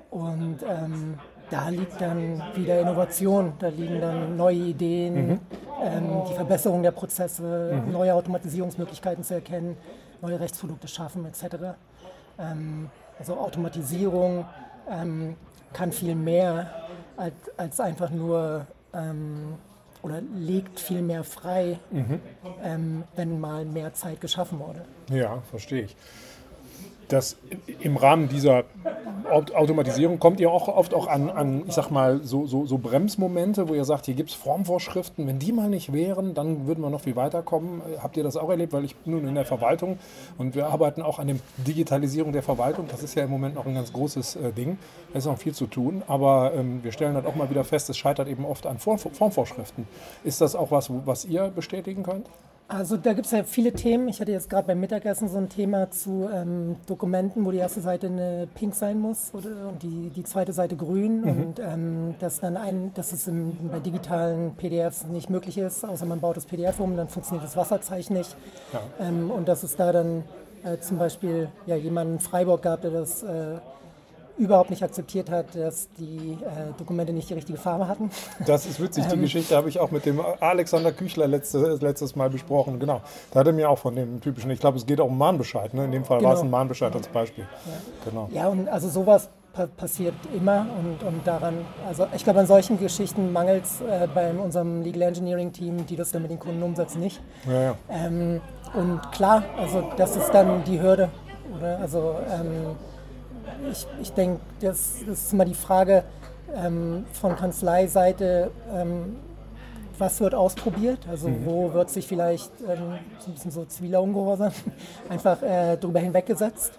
Und 0.09 0.59
ähm, 0.67 1.19
da 1.49 1.69
liegt 1.69 2.01
dann 2.01 2.41
wieder 2.55 2.81
Innovation, 2.81 3.53
da 3.59 3.67
liegen 3.69 4.01
dann 4.01 4.35
neue 4.35 4.57
Ideen, 4.57 5.39
ähm, 5.81 6.23
die 6.29 6.33
Verbesserung 6.33 6.83
der 6.83 6.91
Prozesse, 6.91 7.81
neue 7.91 8.13
Automatisierungsmöglichkeiten 8.13 9.23
zu 9.23 9.35
erkennen, 9.35 9.77
neue 10.21 10.39
Rechtsprodukte 10.39 10.88
schaffen 10.88 11.25
etc. 11.25 11.75
Ähm, 12.39 12.89
also 13.19 13.38
Automatisierung 13.38 14.45
ähm, 14.89 15.35
kann 15.73 15.91
viel 15.91 16.15
mehr 16.15 16.86
als, 17.17 17.33
als 17.57 17.79
einfach 17.79 18.09
nur 18.09 18.65
ähm, 18.93 19.55
oder 20.01 20.21
legt 20.21 20.79
viel 20.79 21.01
mehr 21.01 21.23
frei, 21.23 21.79
ähm, 22.63 23.03
wenn 23.15 23.39
mal 23.39 23.65
mehr 23.65 23.93
Zeit 23.93 24.21
geschaffen 24.21 24.59
wurde. 24.59 24.85
Ja, 25.09 25.41
verstehe 25.49 25.83
ich. 25.83 25.95
Das 27.09 27.37
im 27.79 27.97
Rahmen 27.97 28.29
dieser 28.29 28.65
Automatisierung 29.31 30.19
kommt 30.19 30.39
ihr 30.39 30.51
auch 30.51 30.68
oft 30.68 30.94
auch 30.94 31.07
an, 31.07 31.29
an 31.29 31.63
ich 31.68 31.74
sag 31.74 31.89
mal, 31.89 32.21
so, 32.24 32.45
so, 32.45 32.65
so 32.65 32.77
Bremsmomente, 32.77 33.68
wo 33.69 33.74
ihr 33.74 33.85
sagt, 33.85 34.06
hier 34.06 34.16
gibt 34.16 34.30
es 34.30 34.35
Formvorschriften. 34.35 35.28
Wenn 35.28 35.40
die 35.40 35.51
mal 35.51 35.69
nicht 35.69 35.94
wären, 35.94 36.33
dann 36.33 36.68
würden 36.68 36.81
wir 36.81 36.90
noch 36.90 37.01
viel 37.01 37.16
weiterkommen. 37.16 37.81
Äh, 37.81 37.99
Habt 37.99 38.18
ihr 38.18 38.23
das 38.23 38.37
auch 38.37 38.49
erlebt? 38.49 38.73
Weil 38.73 38.85
ich 38.85 38.95
bin 38.95 39.13
nun 39.13 39.28
in 39.28 39.35
der 39.35 39.45
Verwaltung 39.45 39.97
und 40.37 40.56
wir 40.56 40.68
arbeiten 40.68 41.01
auch 41.01 41.19
an 41.19 41.28
der 41.28 41.37
Digitalisierung 41.57 42.31
der 42.31 42.44
Verwaltung. 42.44 42.87
Das 42.90 43.04
ist 43.04 43.16
ja 43.16 43.23
im 43.23 43.30
Moment 43.30 43.56
noch 43.56 43.66
ein 43.66 43.75
ganz 43.75 43.92
großes 43.94 44.35
äh, 44.37 44.51
Ding. 44.51 44.78
Da 45.11 45.19
ist 45.19 45.25
noch 45.25 45.37
viel 45.37 45.54
zu 45.54 45.68
tun. 45.68 46.04
Aber 46.07 46.54
ähm, 46.54 46.83
wir 46.83 46.92
stellen 46.92 47.13
dann 47.13 47.25
auch 47.25 47.35
mal 47.35 47.49
wieder 47.49 47.63
fest, 47.63 47.90
es 47.90 47.97
scheitert 47.97 48.28
eben 48.28 48.45
oft 48.45 48.66
an 48.66 48.80
Form, 48.80 48.97
Formvorschriften. 48.97 49.87
Ist 50.23 50.42
das 50.42 50.56
auch 50.56 50.71
was, 50.71 50.90
was 51.06 51.25
ihr 51.25 51.49
bestätigen 51.49 52.04
könnt? 52.04 52.28
Also 52.69 52.97
da 52.97 53.14
gibt 53.14 53.28
es 53.28 53.31
ja 53.31 53.44
viele 53.44 53.71
Themen. 53.71 54.09
Ich 54.09 54.19
hatte 54.19 54.31
jetzt 54.33 54.50
gerade 54.50 54.68
beim 54.68 54.80
Mittagessen 54.81 55.30
so 55.30 55.38
ein 55.38 55.47
Thema 55.47 55.90
zu 55.90 56.30
ähm, 56.33 56.76
Dokumenten, 56.86 57.45
wo 57.45 57.52
die 57.52 57.59
erste 57.59 57.80
Seite 57.80 58.07
eine 58.07 58.47
pink 58.56 58.76
sein 58.76 59.00
muss 59.00 59.30
oder, 59.33 59.69
und 59.69 59.81
die, 59.83 60.09
die 60.09 60.24
zweite 60.24 60.52
Seite 60.52 60.76
grün. 60.76 61.24
Und 61.24 61.59
ähm, 61.59 62.16
dass, 62.19 62.42
dann 62.42 62.57
ein, 62.57 62.92
dass 62.94 63.14
es 63.14 63.26
im, 63.28 63.56
bei 63.71 63.80
digitalen 63.80 64.56
PDFs 64.56 65.06
nicht 65.06 65.30
möglich 65.30 65.57
ist, 65.57 65.86
außer 65.86 66.06
man 66.06 66.19
baut 66.19 66.36
das 66.36 66.45
PDF 66.45 66.81
um, 66.81 66.97
dann 66.97 67.07
funktioniert 67.07 67.45
das 67.45 67.56
Wasserzeichen 67.56 68.18
nicht. 68.18 68.36
Ähm, 69.00 69.31
und 69.31 69.47
dass 69.47 69.64
es 69.64 69.78
da 69.78 69.94
dann 69.94 70.26
äh, 70.66 70.78
zum 70.80 70.97
Beispiel 70.97 71.47
ja, 71.68 71.78
jemanden 71.78 72.16
in 72.16 72.19
Freiburg 72.19 72.64
gab, 72.64 72.81
der 72.81 72.92
das 72.92 73.24
äh, 73.24 73.59
überhaupt 74.37 74.69
nicht 74.69 74.83
akzeptiert 74.83 75.29
hat, 75.29 75.56
dass 75.56 75.89
die 75.97 76.37
äh, 76.41 76.71
Dokumente 76.77 77.13
nicht 77.13 77.29
die 77.29 77.33
richtige 77.33 77.57
Farbe 77.57 77.87
hatten. 77.87 78.09
Das 78.45 78.65
ist 78.65 78.81
witzig, 78.81 79.06
die 79.07 79.17
Geschichte 79.19 79.56
habe 79.56 79.67
ich 79.69 79.79
auch 79.79 79.91
mit 79.91 80.06
dem 80.06 80.21
Alexander 80.39 80.91
Küchler 80.91 81.27
letzte, 81.27 81.77
letztes 81.81 82.15
Mal 82.15 82.29
besprochen. 82.29 82.79
Genau. 82.79 83.01
Da 83.31 83.41
hat 83.41 83.47
er 83.47 83.53
mir 83.53 83.69
auch 83.69 83.79
von 83.79 83.95
dem 83.95 84.21
typischen, 84.21 84.49
ich 84.51 84.59
glaube, 84.59 84.77
es 84.77 84.85
geht 84.85 85.01
auch 85.01 85.07
um 85.07 85.17
Mahnbescheid. 85.17 85.73
Ne? 85.73 85.85
In 85.85 85.91
dem 85.91 86.06
Fall 86.06 86.21
war 86.23 86.33
es 86.33 86.39
Genau. 86.39 86.47
ein 86.47 86.51
Mahnbescheid 86.51 86.95
als 86.95 87.07
Beispiel. 87.07 87.45
Genau. 88.06 88.29
Ja, 88.31 88.47
und 88.47 88.69
also 88.69 88.87
sowas 88.89 89.29
pa 89.53 89.65
passiert 89.65 90.13
immer 90.35 90.67
und, 90.79 91.03
und 91.07 91.25
daran, 91.25 91.65
also 91.87 92.07
ich 92.15 92.23
glaube, 92.23 92.39
an 92.39 92.47
solchen 92.47 92.79
Geschichten 92.79 93.33
mangelt 93.33 93.65
es 93.65 93.81
äh, 93.81 94.07
bei 94.13 94.31
unserem 94.31 94.83
Legal 94.83 95.01
Engineering 95.03 95.51
Team, 95.51 95.85
die 95.85 95.95
das 95.95 96.11
dann 96.11 96.21
mit 96.21 96.31
den 96.31 96.39
Kunden 96.39 96.61
umsetzen, 96.61 96.99
nicht. 96.99 97.19
Ja, 97.47 97.61
ja. 97.61 97.75
Ähm, 97.89 98.39
und 98.75 99.11
klar, 99.11 99.44
also 99.57 99.83
das 99.97 100.15
ist 100.15 100.29
dann 100.29 100.63
die 100.65 100.79
Hürde. 100.79 101.09
Oder? 101.57 101.79
Also 101.79 102.15
ähm, 102.29 102.75
ich, 103.71 103.87
ich 104.02 104.11
denke, 104.14 104.40
das, 104.59 104.95
das 105.07 105.26
ist 105.26 105.33
immer 105.33 105.45
die 105.45 105.54
Frage 105.54 106.04
ähm, 106.56 107.06
von 107.14 107.35
Kanzleiseite, 107.35 108.52
ähm, 108.73 109.18
was 109.97 110.19
wird 110.21 110.35
ausprobiert? 110.35 110.99
Also 111.09 111.30
wo 111.44 111.73
wird 111.73 111.90
sich 111.90 112.07
vielleicht 112.07 112.52
ähm, 112.61 112.99
so 113.19 113.30
ein 113.30 113.33
bisschen 113.33 113.52
so 113.52 113.66
ziviler 113.66 114.02
Ungehorsam 114.02 114.52
einfach 115.09 115.42
äh, 115.42 115.78
drüber 115.78 115.99
hinweggesetzt? 115.99 116.73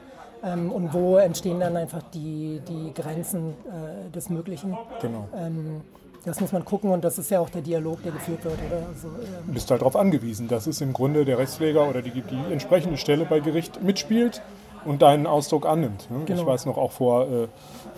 Ähm, 0.44 0.70
und 0.70 0.94
wo 0.94 1.16
entstehen 1.16 1.58
dann 1.58 1.76
einfach 1.76 2.02
die, 2.14 2.60
die 2.68 2.94
Grenzen 2.94 3.54
äh, 3.66 4.10
des 4.10 4.30
Möglichen? 4.30 4.76
Genau. 5.00 5.28
Ähm, 5.36 5.80
das 6.24 6.40
muss 6.40 6.52
man 6.52 6.64
gucken 6.64 6.90
und 6.90 7.02
das 7.02 7.18
ist 7.18 7.30
ja 7.30 7.40
auch 7.40 7.48
der 7.48 7.62
Dialog, 7.62 8.02
der 8.02 8.12
geführt 8.12 8.44
wird. 8.44 8.54
Oder? 8.54 8.86
Also, 8.88 9.08
ähm 9.08 9.46
du 9.46 9.52
bist 9.52 9.70
halt 9.70 9.80
darauf 9.80 9.96
angewiesen, 9.96 10.46
dass 10.46 10.66
es 10.66 10.80
im 10.80 10.92
Grunde 10.92 11.24
der 11.24 11.38
Rechtspfleger 11.38 11.88
oder 11.88 12.02
die, 12.02 12.10
die 12.10 12.52
entsprechende 12.52 12.98
Stelle 12.98 13.24
bei 13.24 13.40
Gericht 13.40 13.82
mitspielt 13.82 14.42
und 14.84 15.02
deinen 15.02 15.26
Ausdruck 15.26 15.66
annimmt. 15.66 16.10
Ne? 16.10 16.24
Genau. 16.24 16.40
Ich 16.40 16.46
weiß 16.46 16.66
noch 16.66 16.76
auch 16.76 16.92
vor, 16.92 17.28
äh, 17.28 17.48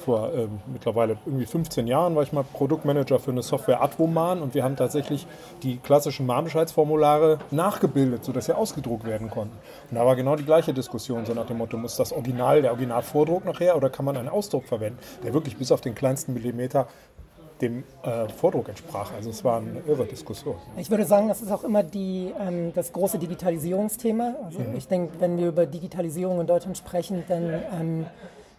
vor 0.04 0.32
äh, 0.32 0.48
mittlerweile 0.72 1.18
irgendwie 1.26 1.46
15 1.46 1.86
Jahren 1.86 2.14
war 2.16 2.22
ich 2.22 2.32
mal 2.32 2.44
Produktmanager 2.44 3.18
für 3.18 3.30
eine 3.30 3.42
Software 3.42 3.82
Advoman 3.82 4.42
und 4.42 4.54
wir 4.54 4.64
haben 4.64 4.76
tatsächlich 4.76 5.26
die 5.62 5.76
klassischen 5.78 6.26
Mahnbescheidsformulare 6.26 7.38
nachgebildet, 7.50 8.24
sodass 8.24 8.46
sie 8.46 8.56
ausgedruckt 8.56 9.04
werden 9.04 9.30
konnten. 9.30 9.56
Und 9.90 9.96
da 9.96 10.04
war 10.04 10.16
genau 10.16 10.36
die 10.36 10.44
gleiche 10.44 10.72
Diskussion, 10.72 11.26
so 11.26 11.34
nach 11.34 11.46
dem 11.46 11.58
Motto, 11.58 11.76
muss 11.76 11.96
das 11.96 12.12
Original, 12.12 12.62
der 12.62 12.72
Originalvordruck 12.72 13.44
nachher 13.44 13.76
oder 13.76 13.90
kann 13.90 14.04
man 14.04 14.16
einen 14.16 14.28
Ausdruck 14.28 14.66
verwenden, 14.66 14.98
der 15.22 15.34
wirklich 15.34 15.56
bis 15.56 15.72
auf 15.72 15.80
den 15.80 15.94
kleinsten 15.94 16.34
Millimeter 16.34 16.86
dem 17.60 17.84
äh, 18.02 18.28
Vordruck 18.28 18.68
entsprach. 18.68 19.12
Also 19.14 19.30
es 19.30 19.44
war 19.44 19.58
eine 19.58 19.80
irre 19.86 20.06
Diskussion. 20.06 20.56
Ich 20.76 20.90
würde 20.90 21.04
sagen, 21.04 21.28
das 21.28 21.42
ist 21.42 21.50
auch 21.50 21.64
immer 21.64 21.82
die, 21.82 22.32
ähm, 22.38 22.72
das 22.74 22.92
große 22.92 23.18
Digitalisierungsthema. 23.18 24.34
Also 24.44 24.60
mhm. 24.60 24.76
ich 24.76 24.88
denke, 24.88 25.20
wenn 25.20 25.38
wir 25.38 25.48
über 25.48 25.66
Digitalisierung 25.66 26.40
in 26.40 26.46
Deutschland 26.46 26.76
sprechen, 26.76 27.24
dann 27.28 27.62
ähm, 27.78 28.06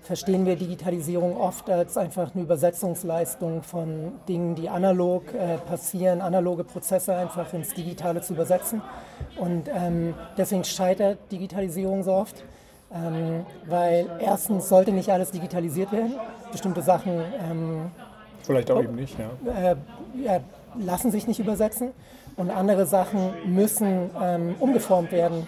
verstehen 0.02 0.46
wir 0.46 0.56
Digitalisierung 0.56 1.38
oft 1.38 1.70
als 1.70 1.98
einfach 1.98 2.34
eine 2.34 2.44
Übersetzungsleistung 2.44 3.64
von 3.64 4.14
Dingen, 4.28 4.56
die 4.56 4.70
analog 4.70 5.34
äh, 5.34 5.58
passieren, 5.58 6.22
analoge 6.22 6.64
Prozesse 6.64 7.16
einfach 7.16 7.54
ins 7.54 7.74
Digitale 7.74 8.22
zu 8.22 8.34
übersetzen. 8.34 8.82
Und 9.38 9.70
ähm, 9.74 10.14
deswegen 10.38 10.64
scheitert 10.64 11.20
Digitalisierung 11.32 12.04
so 12.04 12.14
oft. 12.14 12.44
Ähm, 12.94 13.46
weil 13.68 14.06
erstens 14.20 14.68
sollte 14.68 14.92
nicht 14.92 15.10
alles 15.10 15.32
digitalisiert 15.32 15.94
werden. 15.94 16.16
Bestimmte 16.52 16.82
Sachen 16.82 17.24
ähm, 17.50 17.92
Vielleicht 18.44 18.72
auch 18.72 18.84
eben 18.84 18.96
nicht, 18.96 19.18
ja. 19.18 19.72
Äh, 19.72 19.76
ja. 20.24 20.40
lassen 20.80 21.12
sich 21.12 21.28
nicht 21.28 21.40
übersetzen 21.40 21.92
und 22.38 22.50
andere 22.50 22.86
Sachen 22.86 23.34
müssen 23.46 24.10
ähm, 24.22 24.56
umgeformt 24.60 25.12
werden, 25.12 25.48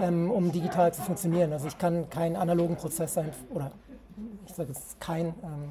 ähm, 0.00 0.30
um 0.30 0.52
digital 0.52 0.92
zu 0.92 1.02
funktionieren. 1.02 1.52
Also 1.52 1.68
ich 1.68 1.78
kann 1.78 2.08
keinen 2.10 2.36
analogen 2.36 2.76
Prozess 2.76 3.14
sein, 3.14 3.30
oder 3.52 3.70
ich 4.46 4.54
sage 4.54 4.72
es 4.72 4.96
kein, 5.00 5.26
ähm, 5.26 5.70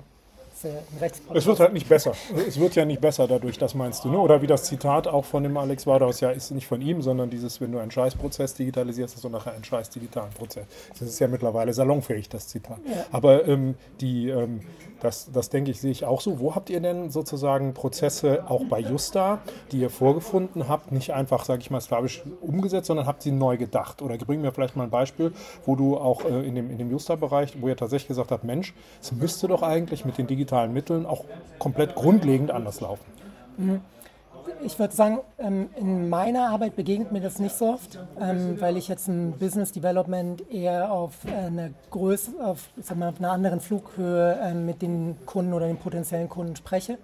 es 1.34 1.46
wird 1.46 1.60
halt 1.60 1.74
nicht 1.74 1.90
besser. 1.90 2.14
Es 2.48 2.60
wird 2.60 2.76
ja 2.76 2.86
nicht 2.86 3.02
besser 3.02 3.28
dadurch, 3.28 3.58
das 3.58 3.76
meinst 3.76 4.04
du, 4.04 4.10
ne? 4.10 4.18
Oder 4.18 4.42
wie 4.42 4.48
das 4.48 4.64
Zitat 4.64 5.08
auch 5.08 5.26
von 5.26 5.44
dem 5.44 5.58
Alex 5.58 5.88
Wadaus, 5.88 6.20
ja, 6.20 6.32
ist 6.32 6.52
nicht 6.52 6.68
von 6.68 6.82
ihm, 6.82 7.02
sondern 7.02 7.30
dieses, 7.30 7.62
wenn 7.62 7.72
du 7.72 7.80
einen 7.80 7.92
Scheißprozess 7.92 8.54
digitalisierst, 8.56 9.16
hast 9.16 9.24
du 9.24 9.30
nachher 9.30 9.54
einen 9.54 9.64
scheiß 9.64 9.90
digitalen 9.90 10.32
Prozess. 10.32 10.66
Das 10.90 11.02
ist 11.02 11.20
ja 11.20 11.28
mittlerweile 11.28 11.74
salonfähig, 11.74 12.30
das 12.30 12.48
Zitat. 12.48 12.80
Ja. 12.86 13.06
Aber 13.12 13.48
ähm, 13.48 13.76
die, 14.02 14.30
ähm, 14.30 14.62
das, 15.02 15.30
das 15.32 15.50
denke 15.50 15.72
ich, 15.72 15.82
sehe 15.82 15.92
ich 15.92 16.06
auch 16.06 16.22
so. 16.22 16.40
Wo 16.40 16.56
habt 16.56 16.70
ihr 16.70 16.80
denn 16.80 17.10
sozusagen 17.10 17.74
Prozesse 17.74 18.46
auch 18.48 18.64
bei 18.66 18.80
Justa, 18.80 19.42
die 19.72 19.80
ihr 19.80 19.90
vorgefunden 19.90 20.70
habt, 20.70 20.92
nicht 20.92 21.12
einfach, 21.14 21.46
sage 21.46 21.62
ich 21.62 21.70
mal, 21.70 21.82
slawisch 21.82 22.24
umgesetzt, 22.42 22.88
sondern 22.88 23.06
habt 23.06 23.22
sie 23.22 23.32
neu 23.32 23.58
gedacht? 23.58 24.02
Oder 24.02 24.18
bring 24.18 24.42
mir 24.42 24.52
vielleicht 24.52 24.76
mal 24.76 24.86
ein 24.86 24.90
Beispiel, 24.90 25.34
wo 25.66 25.76
du 25.76 25.98
auch 25.98 26.24
äh, 26.26 26.48
in 26.48 26.56
dem, 26.56 26.72
in 26.72 26.78
dem 26.78 26.90
Justa-Bereich, 26.90 27.62
wo 27.62 27.68
ihr 27.68 27.76
tatsächlich 27.76 28.08
gesagt 28.08 28.32
habt, 28.32 28.44
Mensch, 28.44 28.74
es 29.02 29.12
müsste 29.12 29.48
doch 29.48 29.62
eigentlich 29.62 30.06
mit 30.06 30.18
den 30.18 30.28
digitalen 30.28 30.53
Mitteln 30.74 31.06
auch 31.06 31.26
komplett 31.60 31.96
grundlegend 31.96 32.52
anders 32.52 32.82
laufen. 32.82 33.06
Mhm 33.58 33.82
ich 34.66 34.80
würde 34.80 34.96
sagen, 34.96 35.20
ähm, 35.38 35.70
in 35.76 36.10
meiner 36.10 36.50
Arbeit 36.50 36.76
begegnet 36.76 37.12
mir 37.12 37.22
das 37.22 37.40
nicht 37.40 37.56
so 37.56 37.68
oft, 37.68 38.00
ähm, 38.20 38.60
weil 38.60 38.78
ich 38.78 38.88
jetzt 38.88 39.08
im 39.08 39.34
Business 39.34 39.72
Development 39.72 40.50
eher 40.52 40.92
auf 40.92 41.14
einer 41.26 41.70
Größe, 41.92 42.32
auf, 42.44 42.70
sag 42.82 42.98
mal, 42.98 43.10
auf 43.10 43.20
einer 43.20 43.32
anderen 43.32 43.60
Flughöhe 43.60 44.40
ähm, 44.42 44.66
mit 44.66 44.82
den 44.82 45.18
Kunden 45.26 45.54
oder 45.54 45.68
den 45.68 45.78
potenziellen 45.78 46.30
Kunden 46.30 46.56
spreche. 46.56 46.98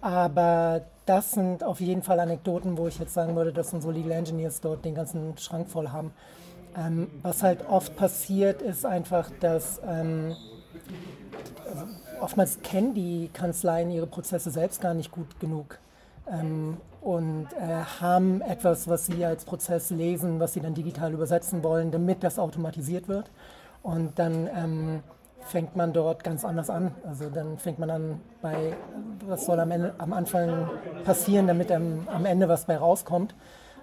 aber 0.00 0.82
das 1.06 1.32
sind 1.32 1.64
auf 1.64 1.80
jeden 1.80 2.02
Fall 2.02 2.20
Anekdoten, 2.20 2.78
wo 2.78 2.86
ich 2.86 2.98
jetzt 2.98 3.14
sagen 3.14 3.34
würde, 3.34 3.52
dass 3.52 3.72
unsere 3.72 3.92
Legal 3.92 4.12
Engineers 4.12 4.60
dort 4.60 4.84
den 4.84 4.94
ganzen 4.94 5.36
Schrank 5.38 5.68
voll 5.68 5.88
haben. 5.88 6.12
was 7.22 7.42
halt 7.42 7.68
oft 7.68 7.96
passiert, 7.96 8.62
ist 8.62 8.86
einfach, 8.86 9.30
dass 9.40 9.80
oftmals 12.20 12.60
kennen 12.62 12.94
die 12.94 13.30
Kanzleien 13.32 13.90
ihre 13.90 14.06
Prozesse 14.06 14.50
selbst 14.50 14.80
gar 14.80 14.94
nicht 14.94 15.10
gut 15.10 15.40
genug 15.40 15.78
ähm, 16.30 16.76
und 17.00 17.48
äh, 17.58 18.00
haben 18.00 18.40
etwas, 18.42 18.88
was 18.88 19.06
sie 19.06 19.24
als 19.24 19.44
Prozess 19.44 19.90
lesen, 19.90 20.38
was 20.40 20.52
sie 20.52 20.60
dann 20.60 20.74
digital 20.74 21.12
übersetzen 21.12 21.62
wollen, 21.62 21.90
damit 21.90 22.22
das 22.22 22.38
automatisiert 22.38 23.08
wird. 23.08 23.30
Und 23.82 24.18
dann 24.18 24.48
ähm, 24.54 25.00
fängt 25.40 25.76
man 25.76 25.92
dort 25.92 26.22
ganz 26.22 26.44
anders 26.44 26.68
an. 26.68 26.92
Also 27.06 27.30
dann 27.30 27.58
fängt 27.58 27.78
man 27.78 27.90
an 27.90 28.20
bei, 28.42 28.76
was 29.26 29.46
soll 29.46 29.58
am, 29.58 29.70
Ende, 29.70 29.94
am 29.98 30.12
Anfang 30.12 30.68
passieren, 31.04 31.46
damit 31.46 31.72
am, 31.72 32.06
am 32.08 32.26
Ende 32.26 32.48
was 32.48 32.66
bei 32.66 32.76
rauskommt. 32.76 33.34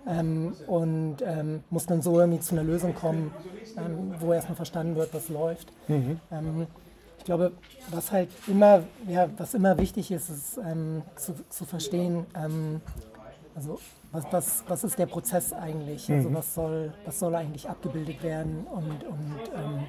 Ähm, 0.07 0.53
und 0.67 1.17
ähm, 1.25 1.63
muss 1.69 1.85
dann 1.85 2.01
so 2.01 2.17
irgendwie 2.19 2.39
zu 2.39 2.55
einer 2.55 2.63
Lösung 2.63 2.95
kommen, 2.95 3.33
ähm, 3.77 4.13
wo 4.19 4.31
erstmal 4.31 4.55
verstanden 4.55 4.95
wird, 4.95 5.13
was 5.13 5.27
läuft. 5.27 5.73
Mhm. 5.89 6.19
Glaube, 7.27 7.51
was 7.91 8.09
halt 8.13 8.29
immer, 8.47 8.83
ja, 9.05 9.27
was 9.35 9.53
immer 9.53 9.77
wichtig 9.77 10.11
ist, 10.11 10.29
ist 10.29 10.57
ähm, 10.59 11.01
zu, 11.17 11.33
zu, 11.49 11.65
verstehen, 11.65 12.25
ähm, 12.33 12.79
also 13.53 13.81
was, 14.13 14.23
was, 14.31 14.63
was 14.65 14.83
ist 14.85 14.97
der 14.97 15.07
Prozess 15.07 15.51
eigentlich? 15.51 16.09
Also 16.09 16.29
mhm. 16.29 16.35
was 16.35 16.55
soll, 16.55 16.93
was 17.03 17.19
soll 17.19 17.35
eigentlich 17.35 17.67
abgebildet 17.67 18.23
werden 18.23 18.65
und, 18.67 19.03
und 19.03 19.41
ähm, 19.53 19.87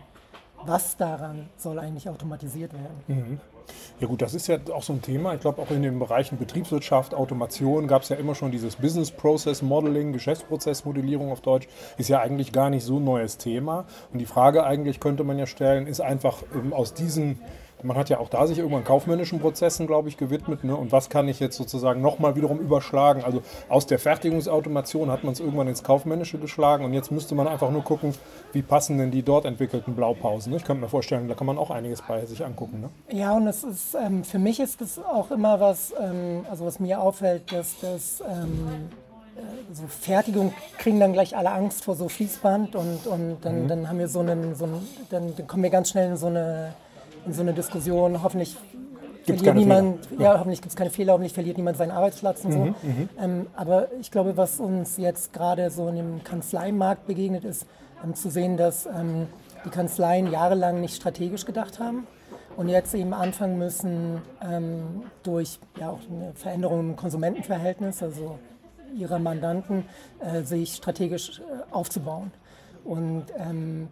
was 0.64 0.96
daran 0.96 1.48
soll 1.56 1.78
eigentlich 1.78 2.08
automatisiert 2.08 2.72
werden? 2.72 3.04
Mhm. 3.06 3.40
Ja 4.00 4.06
gut, 4.06 4.22
das 4.22 4.34
ist 4.34 4.46
ja 4.46 4.58
auch 4.72 4.82
so 4.82 4.92
ein 4.92 5.02
Thema. 5.02 5.34
Ich 5.34 5.40
glaube, 5.40 5.60
auch 5.60 5.70
in 5.70 5.82
den 5.82 5.98
Bereichen 5.98 6.38
Betriebswirtschaft, 6.38 7.14
Automation 7.14 7.88
gab 7.88 8.02
es 8.02 8.08
ja 8.08 8.16
immer 8.16 8.34
schon 8.34 8.50
dieses 8.50 8.76
Business 8.76 9.10
Process 9.10 9.62
Modeling, 9.62 10.12
Geschäftsprozessmodellierung 10.12 11.32
auf 11.32 11.40
Deutsch, 11.40 11.68
ist 11.96 12.08
ja 12.08 12.20
eigentlich 12.20 12.52
gar 12.52 12.70
nicht 12.70 12.84
so 12.84 12.98
ein 12.98 13.04
neues 13.04 13.38
Thema. 13.38 13.86
Und 14.12 14.20
die 14.20 14.26
Frage 14.26 14.64
eigentlich 14.64 15.00
könnte 15.00 15.24
man 15.24 15.38
ja 15.38 15.46
stellen, 15.46 15.86
ist 15.86 16.00
einfach 16.00 16.42
ähm, 16.54 16.72
aus 16.72 16.94
diesen 16.94 17.40
man 17.82 17.96
hat 17.96 18.08
ja 18.08 18.18
auch 18.18 18.28
da 18.28 18.46
sich 18.46 18.58
irgendwann 18.58 18.84
kaufmännischen 18.84 19.40
Prozessen, 19.40 19.86
glaube 19.86 20.08
ich, 20.08 20.16
gewidmet. 20.16 20.64
Ne? 20.64 20.74
Und 20.74 20.92
was 20.92 21.08
kann 21.08 21.28
ich 21.28 21.40
jetzt 21.40 21.56
sozusagen 21.56 22.00
nochmal 22.00 22.36
wiederum 22.36 22.58
überschlagen? 22.58 23.24
Also 23.24 23.42
aus 23.68 23.86
der 23.86 23.98
Fertigungsautomation 23.98 25.10
hat 25.10 25.24
man 25.24 25.32
es 25.32 25.40
irgendwann 25.40 25.68
ins 25.68 25.82
Kaufmännische 25.82 26.38
geschlagen 26.38 26.84
und 26.84 26.94
jetzt 26.94 27.10
müsste 27.10 27.34
man 27.34 27.46
einfach 27.46 27.70
nur 27.70 27.84
gucken, 27.84 28.14
wie 28.52 28.62
passen 28.62 28.98
denn 28.98 29.10
die 29.10 29.22
dort 29.22 29.44
entwickelten 29.44 29.94
Blaupausen. 29.94 30.50
Ne? 30.50 30.58
Ich 30.58 30.64
könnte 30.64 30.82
mir 30.82 30.88
vorstellen, 30.88 31.28
da 31.28 31.34
kann 31.34 31.46
man 31.46 31.58
auch 31.58 31.70
einiges 31.70 32.02
bei 32.02 32.24
sich 32.26 32.44
angucken. 32.44 32.80
Ne? 32.80 33.16
Ja, 33.16 33.32
und 33.32 33.46
es 33.46 33.64
ist, 33.64 33.94
ähm, 33.94 34.24
für 34.24 34.38
mich 34.38 34.60
ist 34.60 34.80
das 34.80 34.98
auch 34.98 35.30
immer 35.30 35.60
was, 35.60 35.94
ähm, 36.00 36.44
also 36.50 36.66
was 36.66 36.80
mir 36.80 37.00
auffällt, 37.00 37.52
dass 37.52 37.76
das 37.80 38.20
ähm, 38.20 38.90
äh, 39.36 39.74
so 39.74 39.84
Fertigung 39.86 40.52
kriegen 40.78 40.98
dann 40.98 41.12
gleich 41.12 41.36
alle 41.36 41.50
Angst 41.50 41.84
vor 41.84 41.94
so 41.94 42.08
Fließband 42.08 42.74
und, 42.74 43.06
und 43.06 43.38
dann, 43.42 43.64
mhm. 43.64 43.68
dann 43.68 43.88
haben 43.88 43.98
wir 43.98 44.08
so 44.08 44.20
einen, 44.20 44.54
so 44.54 44.64
einen 44.64 44.88
dann, 45.10 45.36
dann 45.36 45.46
kommen 45.46 45.62
wir 45.62 45.70
ganz 45.70 45.90
schnell 45.90 46.10
in 46.10 46.16
so 46.16 46.26
eine 46.26 46.74
in 47.28 47.34
so 47.34 47.42
eine 47.42 47.52
Diskussion. 47.52 48.22
Hoffentlich 48.22 48.56
gibt's 49.26 49.42
verliert 49.42 49.56
niemand, 49.56 50.06
Fehler. 50.06 50.20
ja, 50.20 50.38
hoffentlich 50.38 50.60
gibt 50.62 50.70
es 50.70 50.76
keine 50.76 50.90
Fehler, 50.90 51.12
hoffentlich 51.12 51.34
verliert 51.34 51.56
niemand 51.58 51.76
seinen 51.76 51.90
Arbeitsplatz 51.90 52.44
und 52.44 52.52
so. 52.52 52.58
Mhm, 52.58 52.74
mhm, 52.82 53.08
ähm, 53.20 53.46
aber 53.54 53.88
ich 54.00 54.10
glaube, 54.10 54.36
was 54.36 54.58
uns 54.58 54.96
jetzt 54.96 55.32
gerade 55.32 55.70
so 55.70 55.88
in 55.88 55.96
dem 55.96 56.24
Kanzleimarkt 56.24 57.06
begegnet 57.06 57.44
ist, 57.44 57.66
ähm, 58.02 58.14
zu 58.14 58.30
sehen, 58.30 58.56
dass 58.56 58.86
ähm, 58.86 59.26
die 59.64 59.70
Kanzleien 59.70 60.30
jahrelang 60.32 60.80
nicht 60.80 60.96
strategisch 60.96 61.44
gedacht 61.44 61.78
haben 61.78 62.06
und 62.56 62.68
jetzt 62.68 62.94
eben 62.94 63.12
anfangen 63.12 63.58
müssen, 63.58 64.22
ähm, 64.42 65.02
durch 65.22 65.60
ja, 65.78 65.90
auch 65.90 66.00
eine 66.10 66.32
Veränderung 66.34 66.80
im 66.80 66.96
Konsumentenverhältnis, 66.96 68.02
also 68.02 68.38
ihrer 68.96 69.18
Mandanten, 69.18 69.84
äh, 70.20 70.42
sich 70.42 70.74
strategisch 70.74 71.40
äh, 71.40 71.42
aufzubauen. 71.74 72.30
Und 72.84 73.26
ähm, 73.36 73.88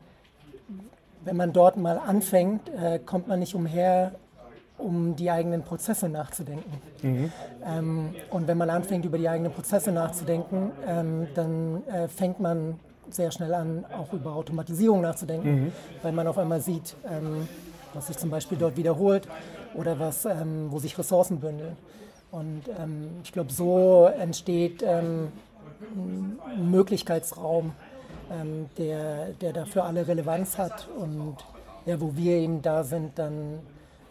wenn 1.26 1.36
man 1.36 1.52
dort 1.52 1.76
mal 1.76 1.98
anfängt, 1.98 2.68
äh, 2.68 2.98
kommt 3.00 3.28
man 3.28 3.40
nicht 3.40 3.54
umher, 3.54 4.12
um 4.78 5.16
die 5.16 5.30
eigenen 5.30 5.62
Prozesse 5.62 6.08
nachzudenken. 6.08 6.80
Mhm. 7.02 7.32
Ähm, 7.64 8.14
und 8.30 8.46
wenn 8.46 8.56
man 8.56 8.70
anfängt, 8.70 9.04
über 9.04 9.18
die 9.18 9.28
eigenen 9.28 9.52
Prozesse 9.52 9.90
nachzudenken, 9.90 10.70
ähm, 10.86 11.26
dann 11.34 11.82
äh, 11.88 12.08
fängt 12.08 12.40
man 12.40 12.78
sehr 13.10 13.30
schnell 13.30 13.54
an, 13.54 13.84
auch 13.96 14.12
über 14.12 14.34
Automatisierung 14.34 15.00
nachzudenken, 15.00 15.64
mhm. 15.64 15.72
weil 16.02 16.12
man 16.12 16.26
auf 16.26 16.38
einmal 16.38 16.60
sieht, 16.60 16.94
ähm, 17.10 17.48
was 17.92 18.06
sich 18.06 18.18
zum 18.18 18.30
Beispiel 18.30 18.58
dort 18.58 18.76
wiederholt 18.76 19.26
oder 19.74 19.98
was, 19.98 20.24
ähm, 20.26 20.66
wo 20.70 20.78
sich 20.78 20.96
Ressourcen 20.96 21.40
bündeln. 21.40 21.76
Und 22.30 22.62
ähm, 22.80 23.08
ich 23.24 23.32
glaube, 23.32 23.52
so 23.52 24.10
entsteht 24.20 24.82
ähm, 24.86 25.28
ein 25.96 26.70
Möglichkeitsraum, 26.70 27.72
ähm, 28.30 28.68
der, 28.78 29.28
der 29.40 29.52
dafür 29.52 29.84
alle 29.84 30.06
Relevanz 30.06 30.58
hat 30.58 30.88
und 30.98 31.36
ja, 31.84 32.00
wo 32.00 32.16
wir 32.16 32.36
eben 32.36 32.62
da 32.62 32.82
sind, 32.84 33.18
dann 33.18 33.60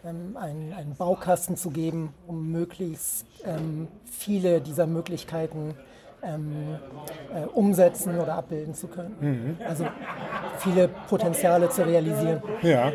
ähm, 0.04 0.36
einen, 0.36 0.72
einen, 0.72 0.94
Baukasten 0.94 1.56
zu 1.56 1.70
geben, 1.70 2.14
um 2.26 2.50
möglichst 2.50 3.26
ähm, 3.44 3.88
viele 4.04 4.60
dieser 4.60 4.86
Möglichkeiten 4.86 5.74
ähm, 6.22 6.78
äh, 7.34 7.46
umsetzen 7.46 8.18
oder 8.18 8.34
abbilden 8.34 8.74
zu 8.74 8.88
können. 8.88 9.16
Mhm. 9.20 9.56
Also 9.66 9.86
viele 10.58 10.88
Potenziale 10.88 11.68
zu 11.68 11.84
realisieren. 11.86 12.42
Ja. 12.62 12.92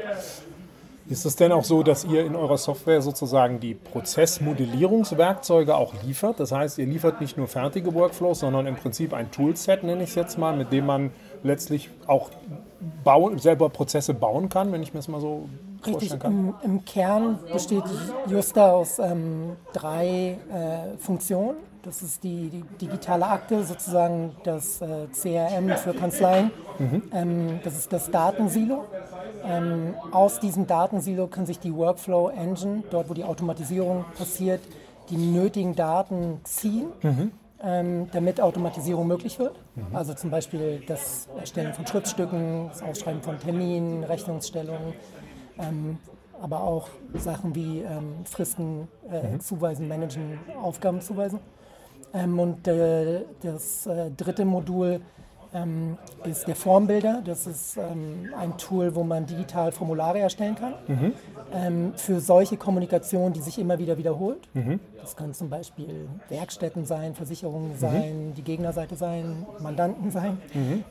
Ist 1.12 1.26
es 1.26 1.36
denn 1.36 1.52
auch 1.52 1.66
so, 1.66 1.84
dass 1.84 2.06
ihr 2.06 2.26
in 2.26 2.38
eurer 2.38 2.58
Software 2.58 3.02
sozusagen 3.02 3.60
die 3.60 3.74
Prozessmodellierungswerkzeuge 3.74 5.76
auch 5.76 5.94
liefert? 6.04 6.40
Das 6.40 6.54
heißt, 6.54 6.78
ihr 6.78 6.86
liefert 6.86 7.20
nicht 7.20 7.36
nur 7.36 7.50
fertige 7.50 7.94
Workflows, 7.94 8.40
sondern 8.40 8.66
im 8.66 8.78
Prinzip 8.78 9.14
ein 9.14 9.30
Toolset, 9.30 9.84
nenne 9.84 10.04
ich 10.04 10.12
es 10.12 10.16
jetzt 10.16 10.38
mal, 10.38 10.56
mit 10.56 10.72
dem 10.72 10.86
man 10.86 11.12
letztlich 11.44 11.90
auch 12.08 12.30
bauen, 13.04 13.40
selber 13.40 13.68
Prozesse 13.68 14.14
bauen 14.14 14.48
kann, 14.48 14.72
wenn 14.72 14.84
ich 14.84 14.94
mir 14.94 15.00
das 15.00 15.10
mal 15.10 15.20
so 15.20 15.50
Richtig, 15.86 16.14
im, 16.24 16.54
im 16.64 16.86
Kern 16.86 17.40
besteht 17.52 17.84
Justa 18.28 18.72
aus 18.72 18.98
ähm, 19.00 19.58
drei 19.74 20.38
äh, 20.50 20.98
Funktionen. 20.98 21.58
Das 21.84 22.04
ist 22.04 22.24
die, 22.24 22.50
die 22.50 22.64
digitale 22.80 23.28
Akte, 23.28 23.64
sozusagen 23.64 24.36
das 24.44 24.82
äh, 24.82 25.08
CRM 25.08 25.70
für 25.78 25.94
Kanzleien. 25.94 26.52
Ähm, 27.12 27.60
das 27.64 27.76
ist 27.78 27.92
das 27.92 28.12
Datensilo. 28.12 28.86
Ähm, 29.44 29.96
aus 30.12 30.40
diesem 30.40 30.68
Datensilo 30.68 31.28
kann 31.28 31.48
sich 31.48 31.60
die 31.60 31.74
Workflow 31.74 32.30
Engine, 32.30 32.84
dort 32.92 33.10
wo 33.10 33.16
die 33.16 33.24
Automatisierung 33.24 34.06
passiert, 34.16 34.62
die 35.10 35.18
nötigen 35.18 35.76
Daten 35.76 36.40
ziehen, 36.44 36.88
ähm, 37.64 38.08
damit 38.12 38.40
Automatisierung 38.40 39.08
möglich 39.08 39.40
wird. 39.40 39.56
Also 39.94 40.14
zum 40.14 40.30
Beispiel 40.30 40.84
das 40.88 41.28
Erstellen 41.40 41.74
von 41.74 41.88
Schriftstücken, 41.88 42.70
das 42.70 42.84
Aufschreiben 42.84 43.22
von 43.24 43.40
Terminen, 43.40 44.04
Rechnungsstellungen, 44.04 44.94
ähm, 45.58 45.98
aber 46.42 46.64
auch 46.64 46.90
Sachen 47.16 47.56
wie 47.56 47.80
ähm, 47.82 48.26
Fristen 48.26 48.88
äh, 49.10 49.38
zuweisen, 49.40 49.88
managen, 49.88 50.40
Aufgaben 50.62 51.02
zuweisen. 51.02 51.40
Ähm, 52.14 52.40
und 52.40 52.68
äh, 52.68 53.22
das 53.42 53.86
äh, 53.86 54.12
dritte 54.12 54.46
Modul 54.46 55.02
ähm, 55.54 55.98
ist 56.24 56.48
der 56.48 56.56
Formbilder. 56.56 57.22
Das 57.26 57.46
ist 57.48 57.78
ähm, 57.78 58.30
ein 58.38 58.58
Tool, 58.58 58.96
wo 58.96 59.04
man 59.04 59.26
digital 59.26 59.72
Formulare 59.72 60.20
erstellen 60.20 60.56
kann. 60.56 60.74
Ähm, 61.54 61.94
für 61.96 62.20
solche 62.22 62.56
Kommunikation, 62.58 63.34
die 63.34 63.42
sich 63.42 63.60
immer 63.60 63.78
wieder 63.78 63.98
wiederholt. 63.98 64.48
Das 65.02 65.16
können 65.16 65.34
zum 65.34 65.50
Beispiel 65.50 66.08
Werkstätten 66.30 66.86
sein, 66.86 67.16
Versicherungen 67.16 67.78
sein, 67.78 68.34
die 68.38 68.44
Gegnerseite 68.44 68.96
sein, 68.96 69.46
Mandanten 69.60 70.12
sein. 70.12 70.38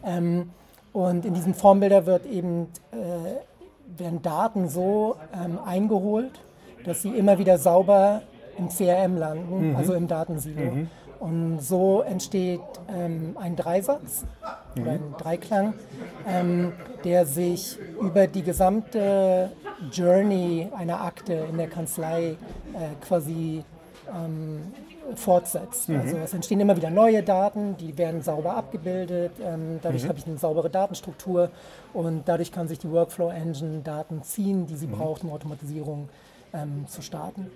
Ähm, 0.04 0.50
und 0.92 1.24
in 1.24 1.34
diesem 1.34 1.54
Formbilder 1.54 2.04
wird 2.04 2.26
eben, 2.26 2.66
äh, 2.92 3.98
werden 3.98 4.20
Daten 4.22 4.68
so 4.68 5.16
ähm, 5.32 5.58
eingeholt, 5.64 6.32
dass 6.84 7.02
sie 7.02 7.10
immer 7.10 7.38
wieder 7.38 7.56
sauber 7.58 8.22
im 8.58 8.68
CRM 8.68 9.16
landen, 9.16 9.74
also 9.76 9.94
im 9.94 10.06
Datensilo. 10.08 10.72
Und 11.20 11.60
so 11.60 12.00
entsteht 12.00 12.60
ähm, 12.88 13.36
ein 13.38 13.54
Dreisatz 13.54 14.24
oder 14.80 14.92
ein 14.92 15.14
Dreiklang, 15.18 15.74
ähm, 16.26 16.72
der 17.04 17.26
sich 17.26 17.78
über 18.00 18.26
die 18.26 18.42
gesamte 18.42 19.50
Journey 19.92 20.68
einer 20.74 21.02
Akte 21.02 21.34
in 21.50 21.58
der 21.58 21.68
Kanzlei 21.68 22.30
äh, 22.30 22.36
quasi 23.06 23.64
ähm, 24.08 24.72
fortsetzt. 25.14 25.90
Also 25.90 26.16
es 26.16 26.32
entstehen 26.32 26.60
immer 26.60 26.76
wieder 26.76 26.88
neue 26.88 27.22
Daten, 27.22 27.76
die 27.76 27.98
werden 27.98 28.22
sauber 28.22 28.56
abgebildet, 28.56 29.32
ähm, 29.44 29.78
dadurch 29.82 30.08
habe 30.08 30.18
ich 30.18 30.26
eine 30.26 30.38
saubere 30.38 30.70
Datenstruktur 30.70 31.50
und 31.92 32.22
dadurch 32.26 32.50
kann 32.50 32.66
sich 32.68 32.78
die 32.78 32.90
Workflow 32.90 33.30
Engine 33.30 33.80
Daten 33.80 34.22
ziehen, 34.22 34.66
die 34.66 34.76
sie 34.76 34.86
braucht, 34.86 35.24
um 35.24 35.32
Automatisierung 35.32 36.08
ähm, 36.54 36.86
zu 36.86 37.02
starten. 37.02 37.50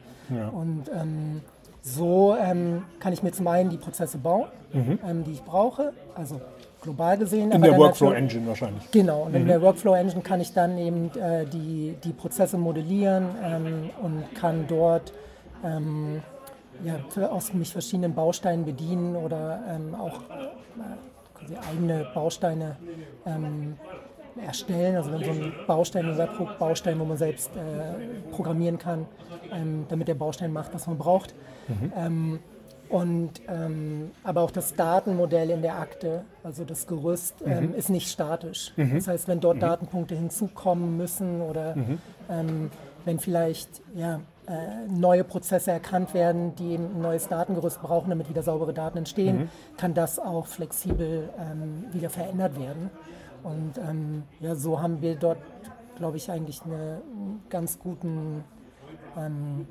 Und 0.52 0.90
ähm, 0.94 1.42
so 1.84 2.34
ähm, 2.40 2.82
kann 2.98 3.12
ich 3.12 3.22
mir 3.22 3.32
zum 3.32 3.46
einen 3.46 3.68
die 3.68 3.76
Prozesse 3.76 4.16
bauen, 4.16 4.48
ähm, 4.72 5.22
die 5.24 5.32
ich 5.32 5.42
brauche, 5.42 5.92
also 6.14 6.40
global 6.80 7.18
gesehen. 7.18 7.52
In 7.52 7.60
der 7.60 7.76
Workflow 7.76 8.12
Engine 8.12 8.46
wahrscheinlich. 8.46 8.90
Genau, 8.90 9.24
und 9.24 9.34
in 9.34 9.46
der 9.46 9.60
Workflow 9.60 9.94
Engine 9.94 10.22
kann 10.22 10.40
ich 10.40 10.52
dann 10.54 10.78
eben 10.78 11.10
äh, 11.18 11.44
die, 11.44 11.94
die 12.02 12.12
Prozesse 12.12 12.56
modellieren 12.56 13.26
ähm, 13.42 13.90
und 14.02 14.34
kann 14.34 14.66
dort 14.66 15.12
ähm, 15.62 16.22
ja, 16.82 16.96
aus 17.28 17.52
mich 17.52 17.70
verschiedenen 17.70 18.14
Bausteinen 18.14 18.64
bedienen 18.64 19.14
oder 19.14 19.62
ähm, 19.68 19.94
auch 19.94 20.20
äh, 20.30 21.70
eigene 21.70 22.06
Bausteine 22.14 22.76
ähm, 23.26 23.76
erstellen. 24.44 24.96
Also 24.96 25.12
wenn 25.12 25.24
so 25.24 25.30
ein 25.30 25.52
Baustein, 25.66 26.06
ein 26.06 26.18
Web-Baustein, 26.18 26.98
wo 26.98 27.04
man 27.04 27.16
selbst 27.16 27.50
äh, 27.56 28.30
programmieren 28.30 28.78
kann, 28.78 29.06
ähm, 29.52 29.86
damit 29.88 30.08
der 30.08 30.14
Baustein 30.14 30.52
macht, 30.52 30.74
was 30.74 30.86
man 30.86 30.98
braucht. 30.98 31.34
Ähm, 31.96 32.40
und, 32.88 33.40
ähm, 33.48 34.10
aber 34.22 34.42
auch 34.42 34.50
das 34.50 34.74
Datenmodell 34.74 35.50
in 35.50 35.62
der 35.62 35.78
Akte, 35.78 36.24
also 36.42 36.64
das 36.64 36.86
Gerüst, 36.86 37.36
ähm, 37.44 37.74
ist 37.74 37.88
nicht 37.88 38.10
statisch. 38.10 38.72
Das 38.76 39.08
heißt, 39.08 39.26
wenn 39.26 39.40
dort 39.40 39.62
Datenpunkte 39.62 40.14
hinzukommen 40.14 40.96
müssen 40.96 41.40
oder 41.40 41.74
ähm, 42.30 42.70
wenn 43.04 43.18
vielleicht 43.18 43.82
ja, 43.94 44.20
äh, 44.46 44.86
neue 44.88 45.24
Prozesse 45.24 45.70
erkannt 45.70 46.12
werden, 46.14 46.54
die 46.56 46.74
ein 46.74 47.00
neues 47.00 47.28
Datengerüst 47.28 47.80
brauchen, 47.80 48.10
damit 48.10 48.28
wieder 48.28 48.42
saubere 48.42 48.74
Daten 48.74 48.98
entstehen, 48.98 49.48
kann 49.76 49.94
das 49.94 50.18
auch 50.18 50.46
flexibel 50.46 51.30
ähm, 51.38 51.84
wieder 51.92 52.10
verändert 52.10 52.58
werden. 52.60 52.90
Und 53.44 53.74
ähm, 53.78 54.22
ja, 54.40 54.54
so 54.56 54.80
haben 54.80 55.00
wir 55.02 55.14
dort, 55.16 55.38
glaube 55.96 56.16
ich, 56.16 56.30
eigentlich 56.30 56.62
eine, 56.64 57.02
ganz 57.50 57.78
guten 57.78 58.42
ähm, 59.16 59.66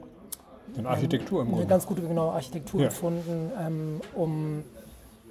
In 0.77 0.85
Architektur 0.85 1.41
im 1.41 1.47
eine 1.47 1.55
Grunde. 1.55 1.67
ganz 1.67 1.85
gute 1.85 2.01
genau, 2.03 2.29
Architektur 2.29 2.81
Ja. 2.81 2.87
gefunden, 2.87 3.51
ähm, 3.59 4.01
um, 4.15 4.63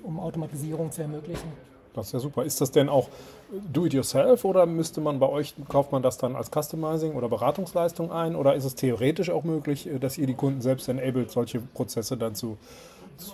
um 0.03 0.21
Automatisierung 0.21 0.91
zu 0.91 1.03
ermöglichen. 1.03 1.49
Das 1.95 2.07
ist 2.07 2.13
ja 2.13 2.19
super. 2.21 2.43
Ist 2.45 2.61
das 2.61 2.71
denn 2.71 2.89
auch 2.89 3.09
do-it-yourself 3.73 4.45
oder 4.47 4.65
müsste 4.67 5.01
man 5.03 5.19
bei 5.21 5.29
euch, 5.29 5.55
kauft 5.69 5.93
man 5.93 6.03
das 6.03 6.17
dann 6.19 6.35
als 6.37 6.51
Customizing 6.51 7.13
oder 7.15 7.29
Beratungsleistung 7.29 8.11
ein? 8.11 8.35
Oder 8.35 8.55
ist 8.55 8.65
es 8.65 8.75
theoretisch 8.75 9.31
auch 9.31 9.45
möglich, 9.45 9.87
äh, 9.87 9.99
dass 9.99 10.19
ihr 10.19 10.27
die 10.27 10.35
Kunden 10.35 10.61
selbst 10.63 10.89
enabled, 10.89 11.31
solche 11.31 11.61
Prozesse 11.61 12.17
dann 12.17 12.35
zu, 12.35 12.57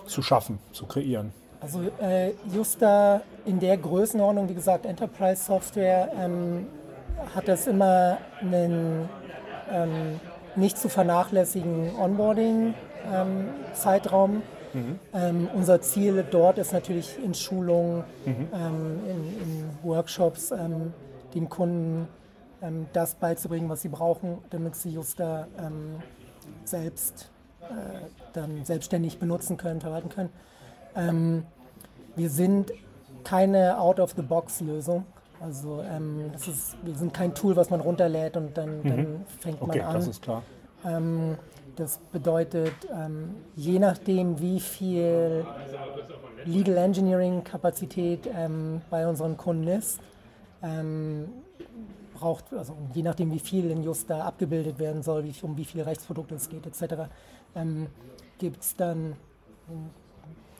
zu 0.05 0.21
schaffen, 0.21 0.59
zu 0.71 0.85
kreieren? 0.85 1.31
Also 1.61 1.81
äh, 2.01 2.31
Justa 2.53 3.21
in 3.45 3.59
der 3.59 3.77
Größenordnung, 3.77 4.49
wie 4.49 4.53
gesagt, 4.53 4.85
Enterprise 4.85 5.43
Software, 5.43 6.09
ähm, 6.17 6.67
hat 7.35 7.49
das 7.49 7.67
immer 7.67 8.17
einen 8.39 9.09
ähm, 9.71 10.19
nicht 10.55 10.77
zu 10.77 10.89
vernachlässigen 10.89 11.95
Onboarding-Zeitraum. 11.95 14.41
Ähm, 15.13 15.49
unser 15.53 15.81
Ziel 15.81 16.25
dort 16.29 16.59
ist 16.59 16.73
natürlich 16.73 17.17
in 17.23 17.33
Schulungen, 17.33 18.03
ähm, 18.25 18.99
in, 19.05 19.41
in 19.41 19.69
Workshops 19.83 20.51
ähm, 20.51 20.93
den 21.33 21.47
Kunden 21.49 22.07
ähm, 22.61 22.85
das 22.93 23.15
beizubringen, 23.15 23.67
was 23.69 23.81
sie 23.81 23.89
brauchen, 23.89 24.37
damit 24.51 24.75
sie 24.75 24.91
Justa 24.91 25.47
ähm, 25.57 25.95
selbst 26.65 27.31
äh, 27.61 27.65
dann 28.33 28.63
selbstständig 28.63 29.17
benutzen 29.17 29.57
können, 29.57 29.81
verwalten 29.81 30.09
können. 30.09 30.29
Ähm, 30.95 31.43
wir 32.15 32.29
sind 32.29 32.71
keine 33.23 33.79
Out-of-the-Box-Lösung. 33.79 35.05
Also 35.41 35.81
ähm, 35.81 36.31
das 36.33 36.47
ist, 36.47 36.75
wir 36.83 36.95
sind 36.95 37.13
kein 37.13 37.33
Tool, 37.33 37.55
was 37.55 37.69
man 37.69 37.79
runterlädt 37.79 38.35
und 38.35 38.57
dann, 38.57 38.83
dann 38.83 39.25
fängt 39.39 39.61
Okay, 39.61 39.79
man 39.79 39.87
an. 39.87 39.93
das 39.95 40.07
ist 40.07 40.21
klar. 40.21 40.43
Ähm, 40.85 41.37
das 41.75 41.97
bedeutet, 42.11 42.73
ähm, 42.93 43.35
je 43.55 43.79
nachdem, 43.79 44.39
wie 44.41 44.59
viel 44.59 45.45
Legal 46.45 46.77
Engineering 46.77 47.43
Kapazität 47.43 48.29
ähm, 48.35 48.81
bei 48.89 49.07
unseren 49.07 49.37
Kunden 49.37 49.67
ist, 49.67 50.01
ähm, 50.61 51.29
braucht, 52.13 52.53
also 52.53 52.75
je 52.93 53.01
nachdem, 53.01 53.31
wie 53.31 53.39
viel 53.39 53.71
in 53.71 53.81
Justa 53.83 54.21
abgebildet 54.25 54.77
werden 54.77 55.03
soll, 55.03 55.23
wie, 55.23 55.33
um 55.41 55.55
wie 55.55 55.63
viele 55.63 55.85
Rechtsprodukte 55.85 56.35
es 56.35 56.49
geht, 56.49 56.65
etc., 56.65 57.03
ähm, 57.55 57.87
gibt 58.39 58.61
es 58.61 58.75
dann 58.75 59.15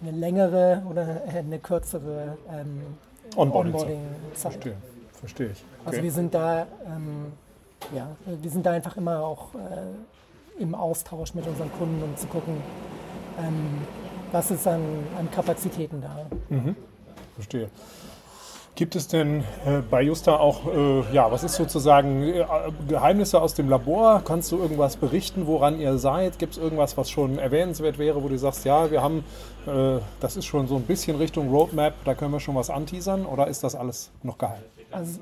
eine 0.02 0.12
längere 0.12 0.84
oder 0.90 1.26
äh, 1.28 1.40
eine 1.40 1.60
kürzere 1.60 2.38
ähm, 2.52 2.82
Onboarding-Zeit. 3.36 3.82
Onboarding-Zeit. 3.90 4.52
Verstehe, 4.54 4.76
verstehe 5.20 5.48
ich. 5.52 5.64
Also 5.86 5.98
Okay. 5.98 6.04
wir 6.04 6.12
sind 6.12 6.34
da, 6.34 6.68
ähm, 6.86 7.34
ja, 7.96 8.08
wir 8.26 8.50
sind 8.52 8.66
da 8.66 8.72
einfach 8.72 8.98
immer 8.98 9.22
auch 9.24 9.54
äh, 9.56 10.62
im 10.62 10.76
Austausch 10.76 11.34
mit 11.34 11.48
unseren 11.48 11.72
Kunden, 11.74 12.04
um 12.04 12.16
zu 12.18 12.28
gucken, 12.28 12.56
ähm, 13.40 13.82
was 14.32 14.52
ist 14.52 14.68
an, 14.68 14.82
an 15.18 15.30
Kapazitäten 15.32 16.02
da. 16.02 16.26
Verstehe. 17.36 17.70
Gibt 18.80 18.96
es 18.96 19.10
denn 19.10 19.42
äh, 19.66 19.82
bei 19.92 20.04
Justa 20.04 20.38
auch, 20.38 20.62
äh, 20.66 21.14
ja, 21.14 21.30
was 21.30 21.44
ist 21.44 21.56
sozusagen 21.56 22.24
äh, 22.24 22.46
Geheimnisse 22.88 23.42
aus 23.42 23.54
dem 23.54 23.68
Labor? 23.68 24.22
Kannst 24.24 24.54
du 24.54 24.58
irgendwas 24.58 24.96
berichten, 24.96 25.48
woran 25.48 25.82
ihr 25.82 25.98
seid? 25.98 26.40
Gibt 26.40 26.54
es 26.54 26.58
irgendwas, 26.58 26.96
was 26.96 27.10
schon 27.10 27.40
erwähnenswert 27.40 27.98
wäre, 27.98 28.24
wo 28.24 28.30
du 28.30 28.38
sagst, 28.38 28.64
ja, 28.64 28.90
wir 28.90 29.04
haben, 29.04 29.26
äh, 29.68 30.00
das 30.22 30.38
ist 30.38 30.46
schon 30.46 30.68
so 30.68 30.78
ein 30.78 30.84
bisschen 30.84 31.18
Richtung 31.18 31.50
Roadmap, 31.50 31.94
da 32.06 32.14
können 32.16 32.32
wir 32.32 32.40
schon 32.40 32.56
was 32.56 32.70
anteasern 32.70 33.26
oder 33.26 33.50
ist 33.50 33.66
das 33.66 33.76
alles 33.76 34.12
noch 34.24 34.38
geheim? 34.38 34.64
Also 34.92 35.20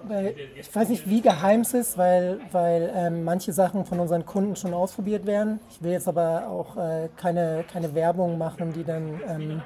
ich 0.56 0.76
weiß 0.76 0.90
nicht, 0.90 1.10
wie 1.10 1.22
geheim 1.22 1.62
es 1.62 1.74
ist, 1.74 1.98
weil, 1.98 2.40
weil 2.52 2.94
ähm, 2.96 3.24
manche 3.24 3.54
Sachen 3.54 3.86
von 3.86 4.00
unseren 4.00 4.24
Kunden 4.24 4.56
schon 4.56 4.76
ausprobiert 4.76 5.26
werden. 5.26 5.60
Ich 5.72 5.82
will 5.82 5.94
jetzt 5.94 6.08
aber 6.08 6.48
auch 6.48 6.78
äh, 6.78 7.10
keine, 7.18 7.66
keine 7.74 7.96
Werbung 7.96 8.38
machen, 8.38 8.72
die 8.74 8.84
dann 8.84 9.20
ähm, 9.28 9.62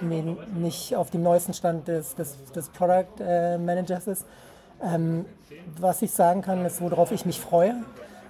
nicht 0.00 0.96
auf 0.96 1.10
dem 1.10 1.22
neuesten 1.22 1.54
Stand 1.54 1.88
des, 1.88 2.14
des, 2.14 2.36
des 2.52 2.68
Product 2.68 3.20
äh, 3.20 3.58
Managers 3.58 4.06
ist. 4.06 4.26
Ähm, 4.82 5.24
was 5.78 6.02
ich 6.02 6.10
sagen 6.10 6.42
kann, 6.42 6.64
ist, 6.64 6.80
worauf 6.80 7.12
ich 7.12 7.24
mich 7.24 7.40
freue. 7.40 7.74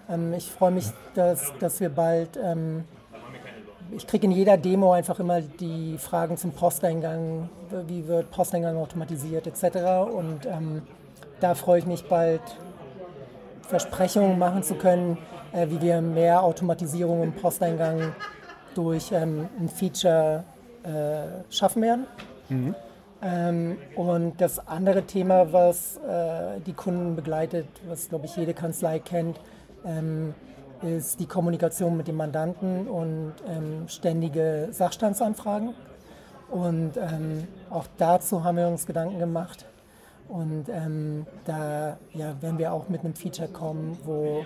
Ähm, 0.08 0.34
ich 0.34 0.50
freue 0.50 0.70
mich, 0.70 0.86
dass, 1.14 1.52
dass 1.58 1.80
wir 1.80 1.88
bald, 1.88 2.38
ähm, 2.42 2.84
ich 3.90 4.06
kriege 4.06 4.26
in 4.26 4.32
jeder 4.32 4.56
Demo 4.56 4.92
einfach 4.92 5.18
immer 5.20 5.40
die 5.40 5.98
Fragen 5.98 6.36
zum 6.36 6.52
Posteingang, 6.52 7.48
wie 7.86 8.06
wird 8.06 8.30
Posteingang 8.30 8.76
automatisiert 8.76 9.46
etc. 9.46 10.10
Und 10.12 10.46
ähm, 10.46 10.82
da 11.40 11.54
freue 11.54 11.78
ich 11.78 11.86
mich 11.86 12.08
bald, 12.08 12.42
Versprechungen 13.68 14.38
machen 14.38 14.62
zu 14.62 14.74
können, 14.74 15.18
äh, 15.52 15.68
wie 15.68 15.80
wir 15.80 16.00
mehr 16.00 16.42
Automatisierung 16.42 17.22
im 17.22 17.32
Posteingang 17.32 18.14
durch 18.74 19.10
ähm, 19.12 19.48
ein 19.58 19.68
Feature 19.68 20.44
äh, 20.84 21.52
schaffen 21.52 21.82
werden. 21.82 22.06
Mhm. 22.48 22.74
Ähm, 23.22 23.78
und 23.96 24.40
das 24.40 24.66
andere 24.66 25.02
Thema, 25.04 25.52
was 25.52 25.96
äh, 25.96 26.60
die 26.66 26.74
Kunden 26.74 27.16
begleitet, 27.16 27.66
was 27.88 28.08
glaube 28.08 28.26
ich 28.26 28.36
jede 28.36 28.52
Kanzlei 28.52 28.98
kennt, 28.98 29.40
ähm, 29.84 30.34
ist 30.82 31.20
die 31.20 31.26
Kommunikation 31.26 31.96
mit 31.96 32.08
dem 32.08 32.16
Mandanten 32.16 32.86
und 32.86 33.32
ähm, 33.48 33.88
ständige 33.88 34.68
Sachstandsanfragen. 34.70 35.74
Und 36.50 36.96
ähm, 36.96 37.48
auch 37.70 37.86
dazu 37.96 38.44
haben 38.44 38.58
wir 38.58 38.68
uns 38.68 38.86
Gedanken 38.86 39.18
gemacht. 39.18 39.64
Und 40.28 40.68
ähm, 40.68 41.26
da 41.44 41.98
ja, 42.12 42.40
werden 42.40 42.58
wir 42.58 42.72
auch 42.72 42.88
mit 42.88 43.04
einem 43.04 43.14
Feature 43.14 43.48
kommen, 43.48 43.98
wo, 44.04 44.44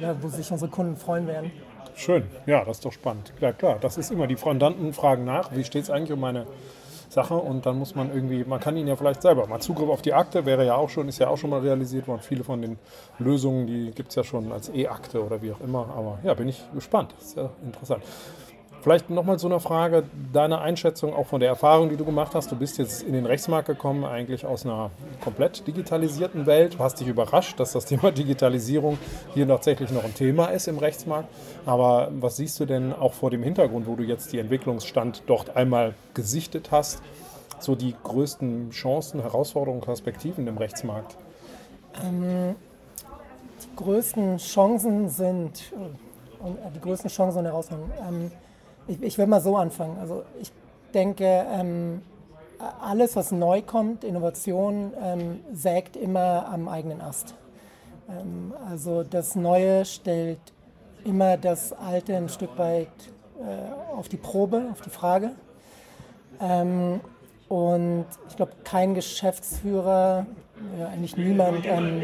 ja, 0.00 0.16
wo 0.20 0.28
sich 0.28 0.50
unsere 0.50 0.70
Kunden 0.70 0.96
freuen 0.96 1.26
werden. 1.26 1.50
Schön, 1.96 2.24
ja, 2.46 2.64
das 2.64 2.78
ist 2.78 2.84
doch 2.84 2.92
spannend. 2.92 3.32
Ja, 3.40 3.52
klar, 3.52 3.78
das 3.80 3.96
ist 3.98 4.10
immer, 4.10 4.26
die 4.26 4.36
Mandanten 4.36 4.92
fragen 4.92 5.24
nach, 5.24 5.54
wie 5.54 5.64
steht 5.64 5.84
es 5.84 5.90
eigentlich 5.90 6.12
um 6.12 6.20
meine 6.20 6.46
Sache 7.08 7.34
und 7.34 7.64
dann 7.64 7.78
muss 7.78 7.94
man 7.94 8.12
irgendwie, 8.12 8.44
man 8.44 8.60
kann 8.60 8.76
ihn 8.76 8.88
ja 8.88 8.96
vielleicht 8.96 9.22
selber 9.22 9.46
mal 9.46 9.60
Zugriff 9.60 9.88
auf 9.88 10.02
die 10.02 10.12
Akte 10.12 10.44
wäre 10.44 10.66
ja 10.66 10.74
auch 10.74 10.90
schon, 10.90 11.08
ist 11.08 11.20
ja 11.20 11.28
auch 11.28 11.38
schon 11.38 11.50
mal 11.50 11.60
realisiert 11.60 12.08
worden. 12.08 12.20
Viele 12.20 12.44
von 12.44 12.60
den 12.60 12.78
Lösungen, 13.18 13.66
die 13.66 13.92
gibt 13.92 14.10
es 14.10 14.16
ja 14.16 14.24
schon 14.24 14.52
als 14.52 14.68
E-Akte 14.68 15.24
oder 15.24 15.40
wie 15.40 15.52
auch 15.52 15.60
immer. 15.60 15.94
Aber 15.96 16.18
ja, 16.24 16.34
bin 16.34 16.48
ich 16.48 16.62
gespannt. 16.74 17.14
Ist 17.20 17.36
ja 17.36 17.50
interessant. 17.64 18.02
Vielleicht 18.84 19.08
nochmal 19.08 19.38
zu 19.38 19.46
einer 19.46 19.60
Frage, 19.60 20.02
deine 20.30 20.60
Einschätzung 20.60 21.14
auch 21.14 21.26
von 21.26 21.40
der 21.40 21.48
Erfahrung, 21.48 21.88
die 21.88 21.96
du 21.96 22.04
gemacht 22.04 22.34
hast. 22.34 22.52
Du 22.52 22.56
bist 22.56 22.76
jetzt 22.76 23.02
in 23.02 23.14
den 23.14 23.24
Rechtsmarkt 23.24 23.66
gekommen, 23.66 24.04
eigentlich 24.04 24.44
aus 24.44 24.66
einer 24.66 24.90
komplett 25.22 25.66
digitalisierten 25.66 26.44
Welt. 26.44 26.74
Du 26.74 26.80
hast 26.80 27.00
dich 27.00 27.08
überrascht, 27.08 27.58
dass 27.58 27.72
das 27.72 27.86
Thema 27.86 28.12
Digitalisierung 28.12 28.98
hier 29.32 29.48
tatsächlich 29.48 29.90
noch 29.90 30.04
ein 30.04 30.12
Thema 30.12 30.48
ist 30.48 30.68
im 30.68 30.76
Rechtsmarkt. 30.76 31.30
Aber 31.64 32.10
was 32.20 32.36
siehst 32.36 32.60
du 32.60 32.66
denn 32.66 32.92
auch 32.92 33.14
vor 33.14 33.30
dem 33.30 33.42
Hintergrund, 33.42 33.86
wo 33.86 33.96
du 33.96 34.02
jetzt 34.02 34.34
die 34.34 34.38
Entwicklungsstand 34.38 35.22
dort 35.26 35.56
einmal 35.56 35.94
gesichtet 36.12 36.70
hast, 36.70 37.00
so 37.60 37.76
die 37.76 37.94
größten 38.04 38.68
Chancen, 38.68 39.22
Herausforderungen, 39.22 39.80
Perspektiven 39.80 40.46
im 40.46 40.58
Rechtsmarkt? 40.58 41.16
Ähm, 42.04 42.54
die 43.62 43.76
größten 43.76 44.36
Chancen 44.36 45.08
sind, 45.08 45.72
äh, 45.72 46.70
die 46.74 46.80
größten 46.80 47.08
Chancen 47.08 47.38
und 47.38 47.44
Herausforderungen. 47.46 47.92
Ähm, 48.06 48.30
ich, 48.86 49.02
ich 49.02 49.18
will 49.18 49.26
mal 49.26 49.40
so 49.40 49.56
anfangen. 49.56 49.98
Also 49.98 50.24
ich 50.40 50.52
denke, 50.92 51.24
ähm, 51.24 52.02
alles, 52.80 53.16
was 53.16 53.32
neu 53.32 53.62
kommt, 53.62 54.04
Innovation, 54.04 54.92
ähm, 55.02 55.40
sägt 55.52 55.96
immer 55.96 56.48
am 56.48 56.68
eigenen 56.68 57.00
Ast. 57.00 57.34
Ähm, 58.08 58.54
also 58.68 59.02
das 59.02 59.34
Neue 59.34 59.84
stellt 59.84 60.40
immer 61.04 61.36
das 61.36 61.72
Alte 61.72 62.16
ein 62.16 62.28
Stück 62.28 62.56
weit 62.58 62.88
äh, 63.38 63.96
auf 63.96 64.08
die 64.08 64.16
Probe, 64.16 64.68
auf 64.72 64.80
die 64.80 64.90
Frage. 64.90 65.32
Ähm, 66.40 67.00
und 67.48 68.06
ich 68.28 68.36
glaube, 68.36 68.52
kein 68.64 68.94
Geschäftsführer, 68.94 70.26
ja, 70.78 70.88
eigentlich 70.88 71.16
niemand, 71.16 71.66
ähm, 71.66 72.02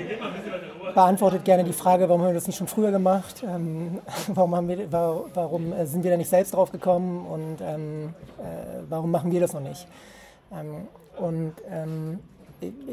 beantwortet 0.94 1.44
gerne 1.44 1.64
die 1.64 1.72
Frage, 1.72 2.08
warum 2.08 2.22
haben 2.22 2.30
wir 2.30 2.34
das 2.34 2.46
nicht 2.46 2.56
schon 2.56 2.66
früher 2.66 2.90
gemacht? 2.90 3.44
Ähm, 3.46 4.00
warum, 4.28 4.56
haben 4.56 4.68
wir, 4.68 4.90
warum 4.90 5.72
äh, 5.72 5.86
sind 5.86 6.02
wir 6.02 6.10
da 6.10 6.16
nicht 6.16 6.30
selbst 6.30 6.54
drauf 6.54 6.72
gekommen 6.72 7.26
und 7.26 7.58
ähm, 7.62 8.14
äh, 8.38 8.82
warum 8.88 9.10
machen 9.10 9.30
wir 9.30 9.40
das 9.40 9.52
noch 9.52 9.60
nicht? 9.60 9.86
Ähm, 10.52 10.88
und 11.18 11.54
ähm, 11.70 12.18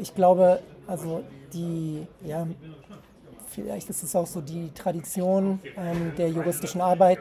ich 0.00 0.14
glaube, 0.14 0.60
also 0.86 1.22
die, 1.52 2.06
ja, 2.24 2.46
vielleicht 3.48 3.90
ist 3.90 4.02
es 4.02 4.14
auch 4.14 4.26
so 4.26 4.40
die 4.40 4.72
Tradition 4.74 5.60
ähm, 5.76 6.12
der 6.16 6.30
juristischen 6.30 6.80
Arbeit, 6.80 7.18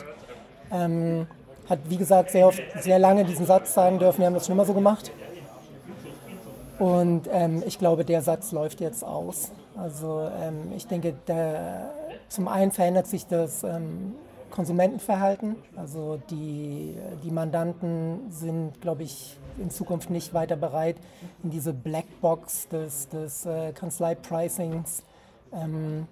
hat 0.69 1.79
wie 1.87 1.95
gesagt 1.95 2.31
sehr, 2.31 2.45
oft, 2.45 2.61
sehr 2.81 2.99
lange 2.99 3.23
diesen 3.23 3.45
Satz 3.45 3.73
sagen 3.73 3.99
dürfen, 3.99 4.19
wir 4.19 4.25
haben 4.25 4.33
das 4.33 4.45
schon 4.45 4.53
immer 4.53 4.65
so 4.65 4.73
gemacht. 4.73 5.11
Und 6.79 7.27
ähm, 7.31 7.63
ich 7.65 7.79
glaube, 7.79 8.05
der 8.05 8.21
Satz 8.21 8.51
läuft 8.51 8.81
jetzt 8.81 9.03
aus. 9.03 9.51
Also 9.75 10.29
ähm, 10.41 10.71
ich 10.75 10.87
denke, 10.87 11.13
der, 11.27 11.91
zum 12.29 12.47
einen 12.47 12.71
verändert 12.71 13.07
sich 13.07 13.25
das 13.25 13.63
ähm, 13.63 14.13
Konsumentenverhalten. 14.51 15.55
Also 15.75 16.19
die, 16.29 16.95
die 17.23 17.31
Mandanten 17.31 18.31
sind, 18.31 18.79
glaube 18.81 19.03
ich, 19.03 19.37
in 19.59 19.71
Zukunft 19.71 20.09
nicht 20.09 20.33
weiter 20.33 20.55
bereit, 20.55 20.97
in 21.43 21.49
diese 21.49 21.73
Blackbox 21.73 22.67
des, 22.69 23.09
des 23.09 23.45
äh, 23.45 23.71
Kanzlei-Pricings 23.73 25.03
ähm, 25.53 26.07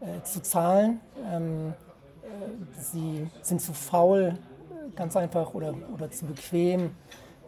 äh, 0.00 0.22
zu 0.24 0.42
zahlen. 0.42 1.00
Ähm, 1.32 1.74
äh, 2.22 2.80
sie 2.80 3.28
sind 3.42 3.60
zu 3.60 3.72
faul, 3.72 4.36
ganz 4.96 5.16
einfach, 5.16 5.54
oder, 5.54 5.74
oder 5.94 6.10
zu 6.10 6.26
bequem, 6.26 6.90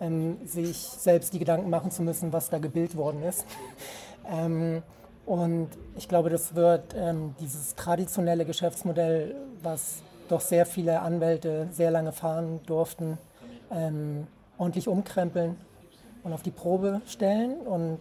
ähm, 0.05 0.39
sich 0.45 0.77
selbst 0.77 1.33
die 1.33 1.39
Gedanken 1.39 1.71
machen 1.71 1.91
zu 1.91 2.03
müssen, 2.03 2.33
was 2.33 2.51
da 2.51 2.59
gebildet 2.59 2.97
worden 2.97 3.23
ist. 3.23 3.45
ähm, 4.31 4.83
und 5.27 5.69
ich 5.97 6.09
glaube, 6.09 6.29
das 6.29 6.55
wird 6.55 6.95
ähm, 6.97 7.35
dieses 7.41 7.75
traditionelle 7.75 8.45
Geschäftsmodell, 8.45 9.35
was 9.63 10.03
doch 10.29 10.41
sehr 10.41 10.67
viele 10.67 11.01
Anwälte 11.01 11.69
sehr 11.73 11.91
lange 11.91 12.13
fahren 12.13 12.61
durften, 12.67 13.19
ähm, 13.71 14.27
ordentlich 14.59 14.87
umkrempeln 14.87 15.57
und 16.23 16.33
auf 16.33 16.43
die 16.43 16.51
Probe 16.51 17.01
stellen. 17.07 17.57
Und 17.61 17.99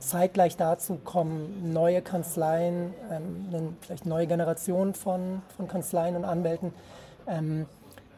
zeitgleich 0.00 0.56
dazu 0.56 0.96
kommen 0.96 1.72
neue 1.72 2.02
Kanzleien, 2.02 2.92
ähm, 3.10 3.76
vielleicht 3.80 4.06
neue 4.06 4.26
Generationen 4.26 4.94
von, 4.94 5.42
von 5.56 5.68
Kanzleien 5.68 6.16
und 6.16 6.24
Anwälten, 6.24 6.72
ähm, 7.28 7.66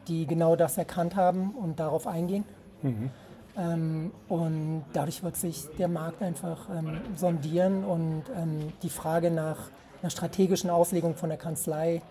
die 0.07 0.25
genau 0.25 0.55
das 0.55 0.77
erkannt 0.77 1.15
haben 1.15 1.51
und 1.51 1.79
darauf 1.79 2.07
eingehen. 2.07 2.43
Mhm. 2.85 3.09
Ähm, 3.57 4.11
und 4.27 4.85
dadurch 4.93 5.23
wird 5.23 5.37
sich 5.37 5.65
der 5.77 5.87
Markt 5.87 6.21
einfach 6.21 6.69
ähm, 6.69 6.99
sondieren 7.15 7.83
und 7.85 8.23
ähm, 8.35 8.73
die 8.83 8.89
Frage 8.89 9.31
nach 9.31 9.57
einer 10.01 10.09
strategischen 10.09 10.69
Auslegung 10.69 11.15
von 11.15 11.29
der 11.29 11.37
Kanzlei, 11.37 12.01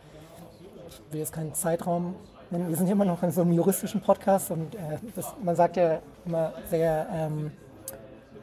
ich 0.89 1.13
will 1.13 1.21
jetzt 1.21 1.33
keinen 1.33 1.55
Zeitraum 1.55 2.15
nennen, 2.51 2.69
wir 2.69 2.77
sind 2.77 2.89
immer 2.89 3.05
noch 3.05 3.23
in 3.23 3.31
so 3.31 3.43
einem 3.43 3.53
juristischen 3.53 4.01
Podcast 4.01 4.51
und 4.51 4.75
äh, 4.75 4.99
das, 5.15 5.35
man 5.43 5.55
sagt 5.55 5.77
ja 5.77 5.99
immer 6.25 6.55
sehr, 6.71 7.07
ähm, 7.13 7.53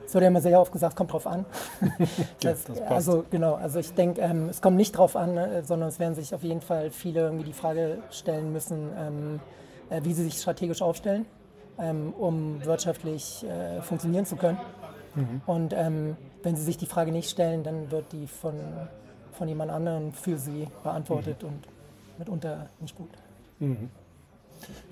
es 0.05 0.13
wird 0.13 0.21
ja 0.23 0.27
immer 0.27 0.41
sehr 0.41 0.59
oft 0.59 0.71
gesagt, 0.71 0.95
kommt 0.95 1.11
drauf 1.11 1.25
an. 1.25 1.45
das, 2.41 2.65
das 2.65 2.81
also 2.81 3.25
genau, 3.31 3.55
also 3.55 3.79
ich 3.79 3.93
denke, 3.95 4.21
ähm, 4.21 4.49
es 4.49 4.61
kommt 4.61 4.77
nicht 4.77 4.91
drauf 4.91 5.15
an, 5.15 5.37
äh, 5.37 5.63
sondern 5.63 5.89
es 5.89 5.97
werden 5.97 6.13
sich 6.13 6.35
auf 6.35 6.43
jeden 6.43 6.61
Fall 6.61 6.91
viele 6.91 7.21
irgendwie 7.21 7.45
die 7.45 7.53
Frage 7.53 7.97
stellen 8.11 8.53
müssen, 8.53 8.91
ähm, 8.95 9.39
äh, 9.89 10.01
wie 10.03 10.13
sie 10.13 10.23
sich 10.23 10.39
strategisch 10.39 10.83
aufstellen 10.83 11.25
ähm, 11.81 12.13
um 12.13 12.63
wirtschaftlich 12.63 13.43
äh, 13.43 13.81
funktionieren 13.81 14.25
zu 14.25 14.35
können. 14.35 14.59
Mhm. 15.15 15.41
Und 15.45 15.73
ähm, 15.73 16.15
wenn 16.43 16.55
Sie 16.55 16.63
sich 16.63 16.77
die 16.77 16.85
Frage 16.85 17.11
nicht 17.11 17.29
stellen, 17.29 17.63
dann 17.63 17.91
wird 17.91 18.11
die 18.11 18.27
von, 18.27 18.55
von 19.33 19.47
jemand 19.47 19.71
anderem 19.71 20.13
für 20.13 20.37
Sie 20.37 20.67
beantwortet 20.83 21.43
mhm. 21.43 21.49
und 21.49 21.67
mitunter 22.17 22.69
nicht 22.79 22.95
gut. 22.95 23.09
Mhm. 23.59 23.89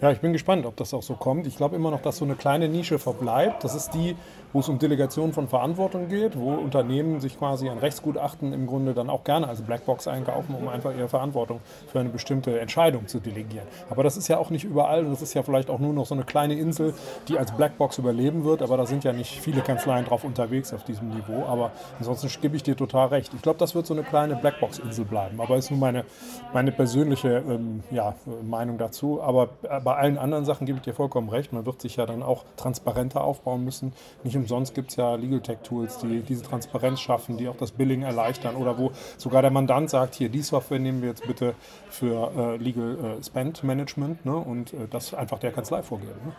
Ja, 0.02 0.12
ich 0.12 0.20
bin 0.20 0.34
gespannt, 0.34 0.66
ob 0.66 0.78
das 0.78 0.94
auch 0.94 1.04
so 1.04 1.16
kommt. 1.16 1.46
Ich 1.46 1.58
glaube 1.58 1.76
immer 1.76 1.92
noch, 1.92 2.02
dass 2.02 2.18
so 2.18 2.26
eine 2.26 2.36
kleine 2.36 2.70
Nische 2.70 3.00
verbleibt. 3.00 3.64
Das 3.64 3.76
ist 3.76 3.92
die, 3.92 4.16
wo 4.54 4.62
es 4.62 4.70
um 4.70 4.80
Delegation 4.80 5.34
von 5.34 5.48
Verantwortung 5.48 6.08
geht, 6.08 6.38
wo 6.38 6.54
Unternehmen 6.54 7.20
sich 7.20 7.38
quasi 7.38 7.70
ein 7.70 7.78
Rechtsgutachten 7.78 8.54
im 8.54 8.66
Grunde 8.66 8.94
dann 8.94 9.10
auch 9.10 9.24
gerne 9.24 9.48
als 9.48 9.62
Blackbox 9.62 10.08
einkaufen, 10.08 10.56
um 10.56 10.68
einfach 10.68 10.96
ihre 10.96 11.10
Verantwortung 11.10 11.60
für 11.92 12.00
eine 12.00 12.10
bestimmte 12.10 12.60
Entscheidung 12.60 13.08
zu 13.08 13.20
delegieren. 13.20 13.68
Aber 13.90 14.04
das 14.04 14.18
ist 14.18 14.28
ja 14.28 14.38
auch 14.38 14.50
nicht 14.50 14.64
überall 14.64 15.10
das 15.10 15.22
ist 15.22 15.34
ja 15.34 15.44
vielleicht 15.44 15.70
auch 15.70 15.80
nur 15.80 15.94
noch 15.94 16.06
so 16.06 16.16
eine 16.16 16.24
kleine 16.24 16.54
Insel, 16.54 16.94
die 17.28 17.38
als 17.38 17.52
Blackbox 17.52 17.98
überleben 17.98 18.44
wird. 18.44 18.62
Aber 18.62 18.78
da 18.78 18.86
sind 18.86 19.04
ja 19.04 19.14
nicht 19.14 19.40
viele 19.40 19.62
Kanzleien 19.62 20.06
drauf 20.06 20.24
unterwegs 20.24 20.74
auf 20.74 20.84
diesem 20.84 21.10
Niveau. 21.10 21.46
Aber 21.48 21.72
ansonsten 21.98 22.30
gebe 22.42 22.56
ich 22.56 22.64
dir 22.64 22.76
total 22.76 23.08
recht. 23.08 23.34
Ich 23.34 23.42
glaube, 23.42 23.60
das 23.60 23.76
wird 23.76 23.86
so 23.86 23.94
eine 23.94 24.04
kleine 24.04 24.36
Blackbox-Insel 24.36 25.06
bleiben. 25.06 25.40
Aber 25.42 25.58
ist 25.58 25.72
nur 25.72 25.80
meine, 25.80 26.06
meine 26.54 26.72
persönliche 26.72 27.44
ähm, 27.48 27.84
ja, 27.92 28.16
Meinung 28.44 28.78
dazu. 28.78 29.22
Aber 29.22 29.50
bei 29.62 29.96
allen 29.96 30.18
anderen 30.18 30.46
Sachen 30.46 30.66
gebe 30.66 30.78
ich 30.78 30.84
dir 30.84 30.94
vollkommen 30.94 31.30
recht. 31.30 31.54
Man 31.54 31.66
wird 31.66 31.82
sich 31.82 31.96
ja 31.98 32.06
dann 32.06 32.24
auch 32.24 32.46
transparenter 32.58 33.24
aufbauen 33.24 33.64
müssen. 33.64 33.94
Nicht 34.24 34.36
umsonst 34.36 34.74
gibt 34.74 34.92
es 34.92 34.96
ja 34.96 35.16
Legal 35.16 35.42
Tech 35.42 35.60
Tools, 35.64 35.98
die 36.00 36.22
diese 36.22 36.44
Transparenz 36.44 37.00
schaffen, 37.00 37.38
die 37.38 37.48
auch 37.48 37.58
das 37.58 37.72
Billing 37.72 38.04
erleichtern 38.04 38.56
oder 38.56 38.78
wo 38.78 38.92
sogar 39.18 39.42
der 39.42 39.52
Mandant 39.52 39.90
sagt, 39.90 40.16
hier, 40.16 40.30
die 40.30 40.42
Software 40.42 40.80
nehmen 40.80 41.02
wir 41.02 41.10
jetzt 41.10 41.26
bitte 41.26 41.56
für 41.90 42.32
äh, 42.38 42.58
Legal 42.58 43.18
äh, 43.20 43.24
Spend 43.24 43.64
Management 43.64 44.26
ne? 44.26 44.36
und 44.36 44.74
äh, 44.74 44.88
das 44.90 45.14
einfach 45.14 45.40
der 45.40 45.52
Kanzlei 45.52 45.84
vorgeben. 45.84 46.20
Ne? 46.26 46.34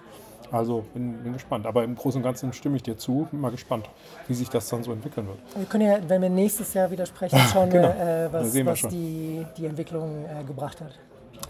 Also 0.53 0.85
bin, 0.95 1.23
bin, 1.23 1.33
gespannt. 1.33 1.67
Aber 1.67 1.85
im 1.85 1.95
Großen 1.95 2.19
und 2.19 2.25
Ganzen 2.25 2.53
stimme 2.53 2.77
ich 2.77 2.83
dir 2.83 2.97
zu. 2.97 3.29
Bin 3.31 3.41
mal 3.41 3.51
gespannt, 3.51 3.89
wie 4.27 4.35
sich 4.35 4.49
das 4.49 4.69
dann 4.69 4.83
so 4.83 4.93
entwickeln 4.93 5.29
wird. 5.29 5.39
Wir 5.55 5.67
können 5.67 5.87
ja, 5.87 5.99
wenn 6.09 6.23
wir 6.23 6.29
nächstes 6.29 6.75
Jahr 6.75 6.91
wieder 6.91 7.07
sprechen, 7.07 7.39
schauen 7.53 7.71
genau. 7.71 7.89
äh, 7.89 8.33
was, 8.33 8.55
was 8.67 8.89
die, 8.89 9.47
die 9.57 9.67
Entwicklung 9.67 10.25
äh, 10.25 10.43
gebracht 10.45 10.81
hat. 10.81 10.99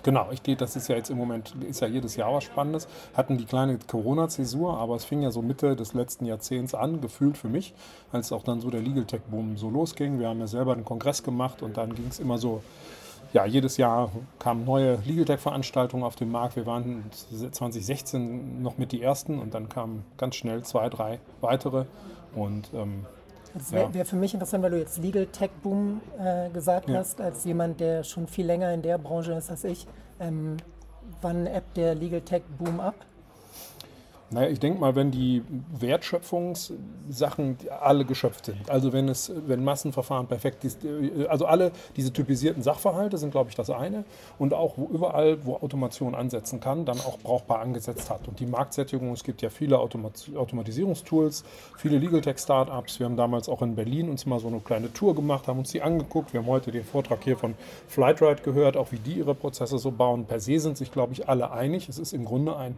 Genau, 0.03 0.29
ich 0.31 0.43
gehe, 0.43 0.57
das 0.57 0.77
ist 0.77 0.89
ja 0.89 0.97
jetzt 0.97 1.11
im 1.11 1.19
Moment, 1.19 1.55
ist 1.69 1.81
ja 1.81 1.87
jedes 1.87 2.17
Jahr 2.17 2.33
was 2.33 2.45
Spannendes. 2.45 2.89
Hatten 3.15 3.37
die 3.37 3.45
kleine 3.45 3.79
Corona-Zäsur, 3.87 4.79
aber 4.79 4.97
es 4.97 5.05
fing 5.05 5.23
ja 5.23 5.31
so 5.31 5.43
Mitte 5.43 5.77
des 5.77 5.93
letzten 5.93 6.25
Jahrzehnts 6.25 6.75
an, 6.75 7.01
gefühlt 7.01 7.37
für 7.37 7.49
mich, 7.49 7.75
als 8.13 8.33
auch 8.33 8.43
dann 8.43 8.61
so 8.61 8.71
der 8.71 8.81
Legal 8.81 9.05
Tech-Boom 9.05 9.57
so 9.59 9.69
losging. 9.69 10.19
Wir 10.19 10.29
haben 10.29 10.41
ja 10.41 10.47
selber 10.47 10.73
einen 10.73 10.85
Kongress 10.85 11.23
gemacht 11.23 11.63
und 11.63 11.77
dann 11.77 11.95
ging 11.95 12.07
es 12.09 12.19
immer 12.19 12.39
so, 12.39 12.63
ja, 13.33 13.45
jedes 13.45 13.77
Jahr 13.77 14.11
kamen 14.39 14.65
neue 14.65 14.97
Legal 15.05 15.27
Tech-Veranstaltungen 15.27 16.03
auf 16.03 16.17
den 16.17 16.31
Markt. 16.31 16.57
Wir 16.57 16.67
waren 16.67 17.05
2016 17.11 18.63
noch 18.63 18.79
mit 18.79 18.93
die 18.93 19.03
ersten 19.03 19.39
und 19.39 19.55
dann 19.55 19.69
kamen 19.69 20.05
ganz 20.17 20.37
schnell 20.37 20.63
zwei, 20.63 20.89
drei 20.89 21.21
weitere. 21.41 21.85
Und 22.35 22.71
ähm, 22.75 23.07
das 23.55 23.73
wäre 23.73 23.93
wär 23.95 24.07
für 24.07 24.17
mich 24.17 24.35
interessant, 24.35 24.63
weil 24.63 24.71
du 24.71 24.79
jetzt 24.79 24.99
Legal 24.99 25.27
Tech 25.27 25.51
Boom 25.63 26.01
äh, 26.19 26.51
gesagt 26.51 26.89
ja. 26.89 26.99
hast, 26.99 27.21
als 27.21 27.45
jemand, 27.45 27.81
der 27.81 28.05
schon 28.05 28.27
viel 28.27 28.47
länger 28.47 28.73
in 28.73 28.83
der 28.83 28.99
Branche 28.99 29.33
ist 29.33 29.51
als 29.51 29.65
ich. 29.65 29.87
Ähm, 30.19 30.57
wann 31.21 31.47
ebbt 31.47 31.77
der 31.77 31.95
Legal 31.95 32.21
Tech 32.21 32.43
Boom 32.59 32.81
ab? 32.81 32.95
Naja, 34.33 34.49
ich 34.49 34.61
denke 34.61 34.79
mal, 34.79 34.95
wenn 34.95 35.11
die 35.11 35.43
Wertschöpfungssachen 35.73 37.59
alle 37.81 38.05
geschöpft 38.05 38.45
sind, 38.47 38.71
also 38.71 38.93
wenn 38.93 39.09
es, 39.09 39.33
wenn 39.47 39.65
Massenverfahren 39.65 40.29
perfekt 40.29 40.65
ist, 40.65 40.85
äh, 40.85 41.27
also 41.27 41.47
alle 41.47 41.73
diese 41.97 42.13
typisierten 42.13 42.63
Sachverhalte 42.63 43.19
sind, 43.19 43.33
glaube 43.33 43.51
ich, 43.51 43.57
das 43.57 43.71
eine 43.71 44.05
und 44.39 44.55
auch 44.55 44.79
wo 44.79 44.87
überall, 44.87 45.45
wo 45.45 45.57
Automation 45.57 46.15
ansetzen 46.15 46.61
kann, 46.61 46.85
dann 46.85 47.01
auch 47.01 47.19
brauchbar 47.19 47.59
angesetzt 47.59 48.09
hat. 48.09 48.29
Und 48.29 48.39
die 48.39 48.47
Marktsättigung, 48.47 49.13
es 49.13 49.25
gibt 49.25 49.43
ja 49.43 49.51
viele 49.51 49.81
Automat 49.81 50.31
Automatisierungstools, 50.37 51.43
viele 51.77 51.99
Legal 51.99 52.21
Tech 52.21 52.39
Startups. 52.39 53.01
Wir 53.01 53.07
haben 53.07 53.17
damals 53.17 53.49
auch 53.49 53.63
in 53.63 53.75
Berlin 53.75 54.09
uns 54.09 54.27
mal 54.27 54.39
so 54.39 54.47
eine 54.47 54.61
kleine 54.61 54.93
Tour 54.93 55.17
gemacht, 55.17 55.49
haben 55.49 55.59
uns 55.59 55.73
die 55.73 55.83
angeguckt. 55.83 56.33
Wir 56.33 56.41
haben 56.41 56.49
heute 56.49 56.71
den 56.71 56.85
Vortrag 56.85 57.25
hier 57.25 57.37
von 57.37 57.55
Flightride 57.89 58.43
gehört, 58.43 58.77
auch 58.77 58.93
wie 58.93 58.99
die 58.99 59.15
ihre 59.15 59.35
Prozesse 59.35 59.79
so 59.79 59.91
bauen. 59.91 60.27
Per 60.27 60.39
se 60.39 60.61
sind 60.61 60.77
sich, 60.77 60.93
glaube 60.93 61.15
ich, 61.15 61.29
alle 61.29 61.51
einig. 61.51 61.89
Es 61.89 61.99
ist 61.99 62.13
im 62.13 62.25
Grunde 62.25 62.57
ein 62.57 62.77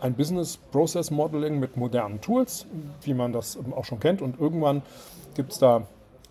ein 0.00 0.14
Business 0.14 0.56
Process 0.56 1.10
Modeling 1.10 1.58
mit 1.58 1.76
modernen 1.76 2.20
Tools, 2.20 2.66
wie 3.02 3.14
man 3.14 3.32
das 3.32 3.58
auch 3.76 3.84
schon 3.84 4.00
kennt. 4.00 4.22
Und 4.22 4.40
irgendwann 4.40 4.82
gibt 5.34 5.52
es 5.52 5.58
da 5.58 5.82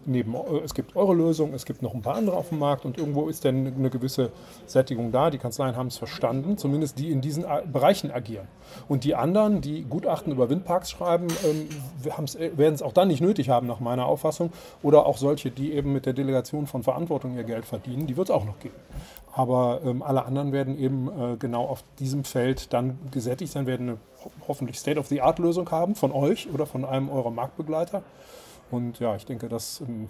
neben, 0.06 0.34
äh, 0.34 0.60
es 0.64 0.74
gibt 0.74 0.96
eure 0.96 1.14
Lösung, 1.14 1.54
es 1.54 1.66
gibt 1.66 1.82
noch 1.82 1.94
ein 1.94 2.02
paar 2.02 2.16
andere 2.16 2.38
auf 2.38 2.50
dem 2.50 2.60
Markt 2.60 2.86
und 2.86 2.98
irgendwo 2.98 3.28
ist 3.28 3.46
dann 3.46 3.68
eine 3.68 3.90
gewisse 3.90 4.32
Sättigung 4.66 5.12
da. 5.12 5.30
Die 5.30 5.38
Kanzleien 5.38 5.76
haben 5.76 5.88
es 5.88 5.98
verstanden, 5.98 6.58
zumindest 6.58 7.00
die 7.00 7.12
in 7.12 7.22
diesen 7.22 7.46
Bereichen 7.72 8.12
agieren. 8.12 8.48
Und 8.88 9.04
die 9.04 9.16
anderen, 9.16 9.62
die 9.62 9.84
Gutachten 9.84 10.32
über 10.32 10.50
Windparks 10.50 10.92
schreiben, 10.92 11.28
ähm, 11.44 11.70
werden 12.58 12.76
es 12.76 12.82
auch 12.82 12.94
dann 12.94 13.08
nicht 13.08 13.22
nötig 13.22 13.50
haben, 13.50 13.68
nach 13.68 13.80
meiner 13.80 14.06
Auffassung. 14.06 14.52
Oder 14.84 15.06
auch 15.06 15.18
solche, 15.18 15.52
die 15.52 15.74
eben 15.74 15.94
mit 15.94 16.06
der 16.06 16.14
Delegation 16.14 16.68
von 16.68 16.84
Verantwortung 16.84 17.36
ihr 17.36 17.44
Geld 17.44 17.66
verdienen, 17.66 18.08
die 18.08 18.18
wird 18.18 18.30
es 18.30 18.36
auch 18.36 18.46
noch 18.46 18.60
geben. 18.60 18.76
Aber 19.32 19.82
ähm, 19.86 20.02
alle 20.02 20.26
anderen 20.26 20.52
werden 20.52 20.78
eben 20.78 21.08
äh, 21.08 21.38
genau 21.38 21.66
auf 21.66 21.84
diesem 22.00 22.24
Feld 22.24 22.74
dann 22.74 22.98
gesättigt 23.12 23.52
sein, 23.52 23.68
werden 23.68 23.90
eine 23.90 23.98
ho 24.24 24.32
hoffentlich 24.48 24.80
State-of-the-Art-Lösung 24.80 25.70
haben 25.72 25.96
von 25.96 26.12
euch 26.12 26.50
oder 26.54 26.66
von 26.66 26.84
einem 26.84 27.10
eurer 27.10 27.32
Marktbegleiter. 27.32 28.04
Und 28.72 29.00
ja, 29.00 29.16
ich 29.16 29.26
denke, 29.26 29.48
das 29.48 29.82
ähm, 29.82 30.10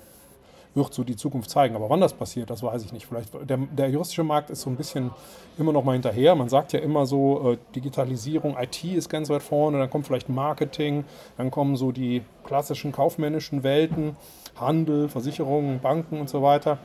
wird 0.74 0.94
so 0.94 1.04
die 1.04 1.16
Zukunft 1.16 1.50
zeigen. 1.50 1.76
Aber 1.76 1.90
wann 1.90 2.02
das 2.02 2.14
passiert, 2.14 2.50
das 2.50 2.64
weiß 2.64 2.84
ich 2.86 2.94
nicht. 2.94 3.06
Vielleicht 3.06 3.34
der, 3.50 3.58
der 3.58 3.90
juristische 3.90 4.24
Markt 4.24 4.50
ist 4.50 4.62
so 4.62 4.70
ein 4.70 4.76
bisschen 4.76 5.12
immer 5.58 5.74
noch 5.74 5.84
mal 5.84 5.94
hinterher. 5.94 6.36
Man 6.36 6.50
sagt 6.50 6.74
ja 6.74 6.80
immer 6.80 7.06
so, 7.06 7.54
äh, 7.54 7.58
Digitalisierung, 7.76 8.56
IT 8.58 8.84
ist 8.84 9.10
ganz 9.10 9.30
weit 9.30 9.44
vorne, 9.44 9.80
dann 9.80 9.90
kommt 9.90 10.08
vielleicht 10.08 10.30
Marketing, 10.30 11.06
dann 11.38 11.52
kommen 11.52 11.76
so 11.76 11.92
die 11.92 12.24
klassischen 12.44 12.92
kaufmännischen 12.92 13.64
Welten, 13.64 14.16
Handel, 14.56 15.10
Versicherungen, 15.10 15.80
Banken 15.80 16.20
und 16.20 16.30
so 16.30 16.42
weiter. 16.42 16.78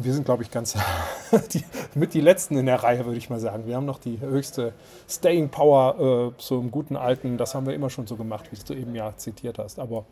Und 0.00 0.06
wir 0.06 0.14
sind, 0.14 0.24
glaube 0.24 0.42
ich, 0.42 0.50
ganz 0.50 0.78
die, 1.52 1.62
mit 1.94 2.14
die 2.14 2.22
Letzten 2.22 2.56
in 2.56 2.64
der 2.64 2.82
Reihe, 2.82 3.04
würde 3.04 3.18
ich 3.18 3.28
mal 3.28 3.38
sagen. 3.38 3.66
Wir 3.66 3.76
haben 3.76 3.84
noch 3.84 3.98
die 3.98 4.18
höchste 4.18 4.72
Staying 5.06 5.50
Power 5.50 6.32
äh, 6.32 6.40
zum 6.40 6.70
guten 6.70 6.96
Alten. 6.96 7.36
Das 7.36 7.54
haben 7.54 7.66
wir 7.66 7.74
immer 7.74 7.90
schon 7.90 8.06
so 8.06 8.16
gemacht, 8.16 8.50
wie 8.50 8.56
du 8.66 8.72
eben 8.72 8.94
ja 8.94 9.14
zitiert 9.18 9.58
hast. 9.58 9.78
Aber 9.78 10.06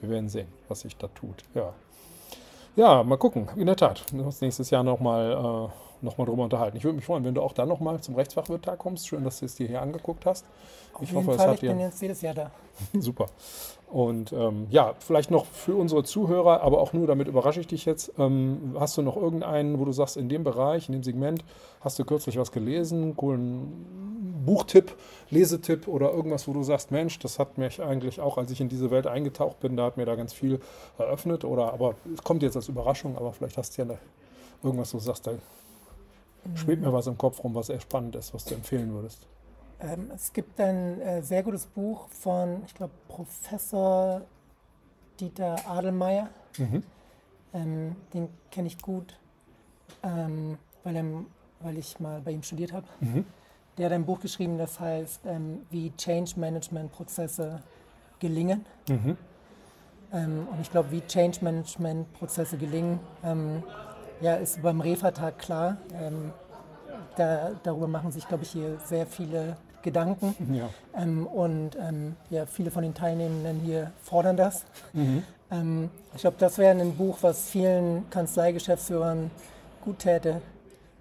wir 0.00 0.08
werden 0.08 0.30
sehen, 0.30 0.46
was 0.68 0.80
sich 0.80 0.96
da 0.96 1.08
tut. 1.08 1.44
Ja, 1.52 1.74
ja 2.74 3.02
mal 3.02 3.18
gucken. 3.18 3.50
In 3.56 3.66
der 3.66 3.76
Tat. 3.76 4.02
Wir 4.12 4.24
uns 4.24 4.40
nächstes 4.40 4.70
Jahr 4.70 4.82
nochmal 4.82 5.32
äh, 5.32 5.93
noch 6.04 6.16
drüber 6.16 6.44
unterhalten. 6.44 6.76
Ich 6.76 6.84
würde 6.84 6.96
mich 6.96 7.04
freuen, 7.04 7.24
wenn 7.24 7.34
du 7.34 7.42
auch 7.42 7.52
dann 7.52 7.68
nochmal 7.68 8.00
zum 8.00 8.14
Rechtsfachwirttag 8.14 8.78
kommst. 8.78 9.08
Schön, 9.08 9.24
dass 9.24 9.40
du 9.40 9.46
es 9.46 9.54
dir 9.54 9.66
hier 9.66 9.82
angeguckt 9.82 10.26
hast. 10.26 10.44
Auf 10.92 11.02
ich 11.02 11.12
hoffe, 11.12 11.26
Fall, 11.26 11.34
es 11.34 11.42
hat 11.42 11.54
ich 11.54 11.60
dir. 11.60 11.70
bin 11.70 11.80
jetzt 11.80 12.00
jedes 12.00 12.20
Jahr 12.20 12.34
da. 12.34 12.50
Super. 12.98 13.26
Und 13.90 14.32
ähm, 14.32 14.66
ja, 14.70 14.94
vielleicht 14.98 15.30
noch 15.30 15.46
für 15.46 15.76
unsere 15.76 16.02
Zuhörer, 16.02 16.62
aber 16.62 16.80
auch 16.80 16.92
nur, 16.92 17.06
damit 17.06 17.28
überrasche 17.28 17.60
ich 17.60 17.68
dich 17.68 17.84
jetzt. 17.84 18.12
Ähm, 18.18 18.74
hast 18.78 18.96
du 18.96 19.02
noch 19.02 19.16
irgendeinen, 19.16 19.78
wo 19.78 19.84
du 19.84 19.92
sagst, 19.92 20.16
in 20.16 20.28
dem 20.28 20.42
Bereich, 20.42 20.88
in 20.88 20.92
dem 20.94 21.04
Segment, 21.04 21.44
hast 21.80 21.98
du 21.98 22.04
kürzlich 22.04 22.36
was 22.38 22.50
gelesen, 22.50 23.16
coolen 23.16 24.42
Buchtipp, 24.44 24.96
Lesetipp 25.30 25.88
oder 25.88 26.12
irgendwas, 26.12 26.48
wo 26.48 26.52
du 26.52 26.62
sagst, 26.62 26.90
Mensch, 26.90 27.18
das 27.18 27.38
hat 27.38 27.56
mich 27.56 27.82
eigentlich 27.82 28.20
auch, 28.20 28.36
als 28.36 28.50
ich 28.50 28.60
in 28.60 28.68
diese 28.68 28.90
Welt 28.90 29.06
eingetaucht 29.06 29.60
bin, 29.60 29.76
da 29.76 29.84
hat 29.84 29.96
mir 29.96 30.06
da 30.06 30.16
ganz 30.16 30.32
viel 30.32 30.60
eröffnet. 30.98 31.44
Oder 31.44 31.72
aber 31.72 31.94
es 32.12 32.22
kommt 32.22 32.42
jetzt 32.42 32.56
als 32.56 32.68
Überraschung, 32.68 33.16
aber 33.16 33.32
vielleicht 33.32 33.56
hast 33.58 33.76
du 33.76 33.82
ja 33.82 33.88
eine, 33.88 33.98
irgendwas, 34.62 34.92
wo 34.92 34.98
du 34.98 35.04
sagst, 35.04 35.26
da 35.26 35.32
schwebt 36.54 36.82
mir 36.82 36.92
was 36.92 37.06
im 37.06 37.18
Kopf 37.18 37.42
rum, 37.42 37.54
was 37.54 37.66
sehr 37.66 37.80
spannend 37.80 38.16
ist, 38.16 38.34
was 38.34 38.44
du 38.44 38.54
empfehlen 38.54 38.92
würdest. 38.92 39.26
Ähm, 39.80 40.10
es 40.14 40.32
gibt 40.32 40.60
ein 40.60 41.00
äh, 41.00 41.22
sehr 41.22 41.42
gutes 41.42 41.66
Buch 41.66 42.08
von, 42.08 42.62
ich 42.66 42.74
glaube, 42.74 42.92
Professor 43.08 44.22
Dieter 45.20 45.56
Adelmeier. 45.68 46.28
Mhm. 46.58 46.82
Ähm, 47.52 47.96
den 48.12 48.28
kenne 48.50 48.68
ich 48.68 48.80
gut, 48.80 49.18
ähm, 50.02 50.58
weil, 50.82 50.96
er, 50.96 51.04
weil 51.60 51.78
ich 51.78 52.00
mal 52.00 52.20
bei 52.20 52.32
ihm 52.32 52.42
studiert 52.42 52.72
habe. 52.72 52.86
Mhm. 53.00 53.24
Der 53.78 53.86
hat 53.86 53.92
ein 53.92 54.06
Buch 54.06 54.20
geschrieben, 54.20 54.58
das 54.58 54.78
heißt, 54.78 55.22
ähm, 55.26 55.66
wie 55.70 55.92
Change 55.96 56.32
Management 56.36 56.92
Prozesse 56.92 57.62
gelingen. 58.20 58.64
Mhm. 58.88 59.16
Ähm, 60.12 60.48
und 60.50 60.60
ich 60.60 60.70
glaube, 60.70 60.90
wie 60.92 61.00
Change 61.02 61.38
Management 61.42 62.12
Prozesse 62.14 62.56
gelingen, 62.56 63.00
ähm, 63.24 63.62
ja, 64.20 64.34
ist 64.36 64.62
beim 64.62 64.80
Refa-Tag 64.80 65.38
klar. 65.38 65.76
Da, 67.16 67.52
darüber 67.62 67.86
machen 67.86 68.10
sich, 68.10 68.26
glaube 68.26 68.42
ich, 68.42 68.50
hier 68.50 68.78
sehr 68.84 69.06
viele 69.06 69.56
Gedanken. 69.82 70.34
Ja. 70.54 70.70
Ähm, 70.96 71.26
und 71.26 71.76
ähm, 71.80 72.16
ja, 72.30 72.46
viele 72.46 72.70
von 72.70 72.82
den 72.82 72.94
Teilnehmenden 72.94 73.60
hier 73.60 73.92
fordern 74.02 74.36
das. 74.36 74.64
Mhm. 74.94 75.22
Ähm, 75.50 75.90
ich 76.14 76.22
glaube, 76.22 76.36
das 76.40 76.58
wäre 76.58 76.78
ein 76.78 76.96
Buch, 76.96 77.18
was 77.20 77.48
vielen 77.50 78.08
Kanzleigeschäftsführern 78.10 79.30
gut 79.84 80.00
täte, 80.00 80.40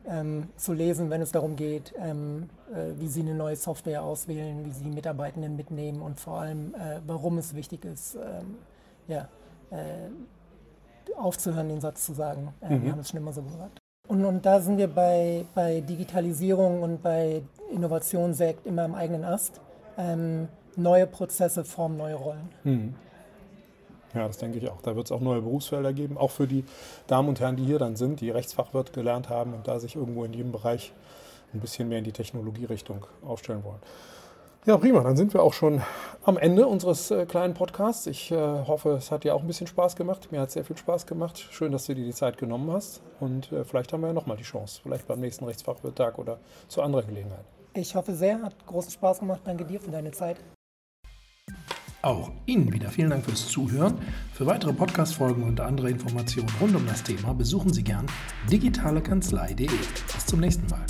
ähm, 0.06 0.50
zu 0.58 0.74
lesen, 0.74 1.10
wenn 1.10 1.22
es 1.22 1.32
darum 1.32 1.56
geht, 1.56 1.94
ähm, 1.98 2.50
äh, 2.72 3.00
wie 3.00 3.08
sie 3.08 3.22
eine 3.22 3.34
neue 3.34 3.56
Software 3.56 4.04
auswählen, 4.04 4.66
wie 4.66 4.72
sie 4.72 4.86
Mitarbeitenden 4.86 5.56
mitnehmen 5.56 6.02
und 6.02 6.20
vor 6.20 6.42
allem, 6.42 6.76
äh, 6.76 7.00
warum 7.08 7.38
es 7.38 7.56
wichtig 7.56 7.86
ist, 7.86 8.16
ähm, 8.16 8.58
ja, 9.08 9.30
äh, 9.72 10.10
aufzuhören, 11.18 11.70
den 11.70 11.82
Satz 11.82 12.06
zu 12.06 12.14
sagen. 12.14 12.54
Äh, 12.62 12.76
mhm. 12.76 12.84
Wir 12.84 12.92
haben 12.92 13.00
es 13.00 13.10
schon 13.10 13.20
immer 13.20 13.34
so 13.34 13.42
gesagt. 13.42 13.80
Und, 14.08 14.26
und 14.26 14.46
da 14.46 14.60
sind 14.60 14.78
wir 14.78 14.88
bei, 14.88 15.46
bei 15.56 15.82
Digitalisierung 15.82 16.84
und 16.84 17.02
bei 17.02 17.42
Innovation 17.72 18.34
sägt 18.34 18.66
immer 18.66 18.84
am 18.84 18.96
eigenen 18.96 19.24
Ast. 19.24 19.62
Ähm, 19.98 20.48
neue 20.76 21.08
Prozesse 21.08 21.64
formen 21.64 21.98
neue 21.98 22.16
Rollen. 22.16 22.50
Mhm. 22.64 22.96
Ja, 24.14 24.28
das 24.28 24.38
denke 24.38 24.60
ich 24.60 24.70
auch. 24.70 24.82
Da 24.82 24.96
wird 24.96 25.08
es 25.08 25.12
auch 25.12 25.22
neue 25.22 25.42
Berufsfelder 25.42 25.92
geben, 25.92 26.18
auch 26.18 26.30
für 26.30 26.48
die 26.48 26.66
Damen 27.08 27.30
und 27.30 27.40
Herren, 27.40 27.56
die 27.56 27.64
hier 27.64 27.80
dann 27.80 27.96
sind, 27.96 28.22
die 28.22 28.30
Rechtsfachwirt 28.30 28.94
gelernt 28.94 29.30
haben 29.30 29.54
und 29.54 29.68
da 29.68 29.80
sich 29.80 29.96
irgendwo 29.96 30.24
in 30.24 30.34
jedem 30.34 30.52
Bereich 30.52 30.94
ein 31.54 31.60
bisschen 31.60 31.90
mehr 31.90 32.00
in 32.00 32.04
die 32.04 32.12
Technologierichtung 32.12 33.06
aufstellen 33.24 33.64
wollen. 33.64 33.80
Ja, 34.66 34.78
prima. 34.78 35.02
Dann 35.02 35.18
sind 35.18 35.34
wir 35.34 35.44
auch 35.44 35.54
schon 35.54 35.82
am 36.24 36.38
Ende 36.38 36.68
unseres 36.68 37.12
äh, 37.12 37.26
kleinen 37.26 37.54
Podcasts. 37.54 38.08
Ich 38.08 38.32
äh, 38.32 38.36
hoffe, 38.36 38.92
es 38.92 39.12
hat 39.12 39.26
dir 39.26 39.36
auch 39.36 39.42
ein 39.42 39.48
bisschen 39.48 39.68
Spaß 39.68 39.98
gemacht. 39.98 40.32
Mir 40.32 40.40
hat 40.40 40.48
es 40.48 40.54
sehr 40.54 40.64
viel 40.64 40.78
Spaß 40.78 41.06
gemacht. 41.06 41.48
Schön, 41.52 41.74
dass 41.74 41.86
du 41.86 41.96
dir 41.96 42.06
die 42.06 42.14
Zeit 42.14 42.38
genommen 42.38 42.72
hast. 42.72 43.02
Und 43.20 43.52
äh, 43.52 43.66
vielleicht 43.66 43.92
haben 43.92 44.02
wir 44.02 44.08
ja 44.08 44.14
nochmal 44.14 44.38
die 44.38 44.44
Chance. 44.44 44.80
Vielleicht 44.82 45.06
beim 45.06 45.20
nächsten 45.20 45.44
Rechtsfachwirttag 45.44 46.18
oder 46.18 46.40
zu 46.70 46.82
anderen 46.82 47.06
Gelegenheiten. 47.08 47.46
Ich 47.74 47.94
hoffe 47.96 48.14
sehr. 48.14 48.42
Hat 48.42 48.56
großen 48.66 48.92
Spaß 48.92 49.20
gemacht. 49.20 49.42
Danke 49.44 49.66
dir 49.66 49.82
für 49.82 49.92
deine 49.92 50.12
Zeit. 50.12 50.38
Auch 52.02 52.32
Ihnen 52.46 52.72
wieder 52.72 52.90
vielen 52.90 53.10
Dank 53.10 53.26
fürs 53.26 53.48
Zuhören. 53.48 53.98
Für 54.34 54.46
weitere 54.46 54.74
Podcast-Folgen 54.74 55.44
und 55.44 55.60
andere 55.60 55.90
Informationen 55.90 56.50
rund 56.62 56.76
um 56.76 56.86
das 56.86 57.04
Thema 57.04 57.34
besuchen 57.34 57.74
Sie 57.74 57.84
gern 57.84 58.06
digitalekanzlei.de. 58.50 59.68
Bis 59.68 60.26
zum 60.26 60.40
nächsten 60.40 60.68
Mal. 60.68 60.86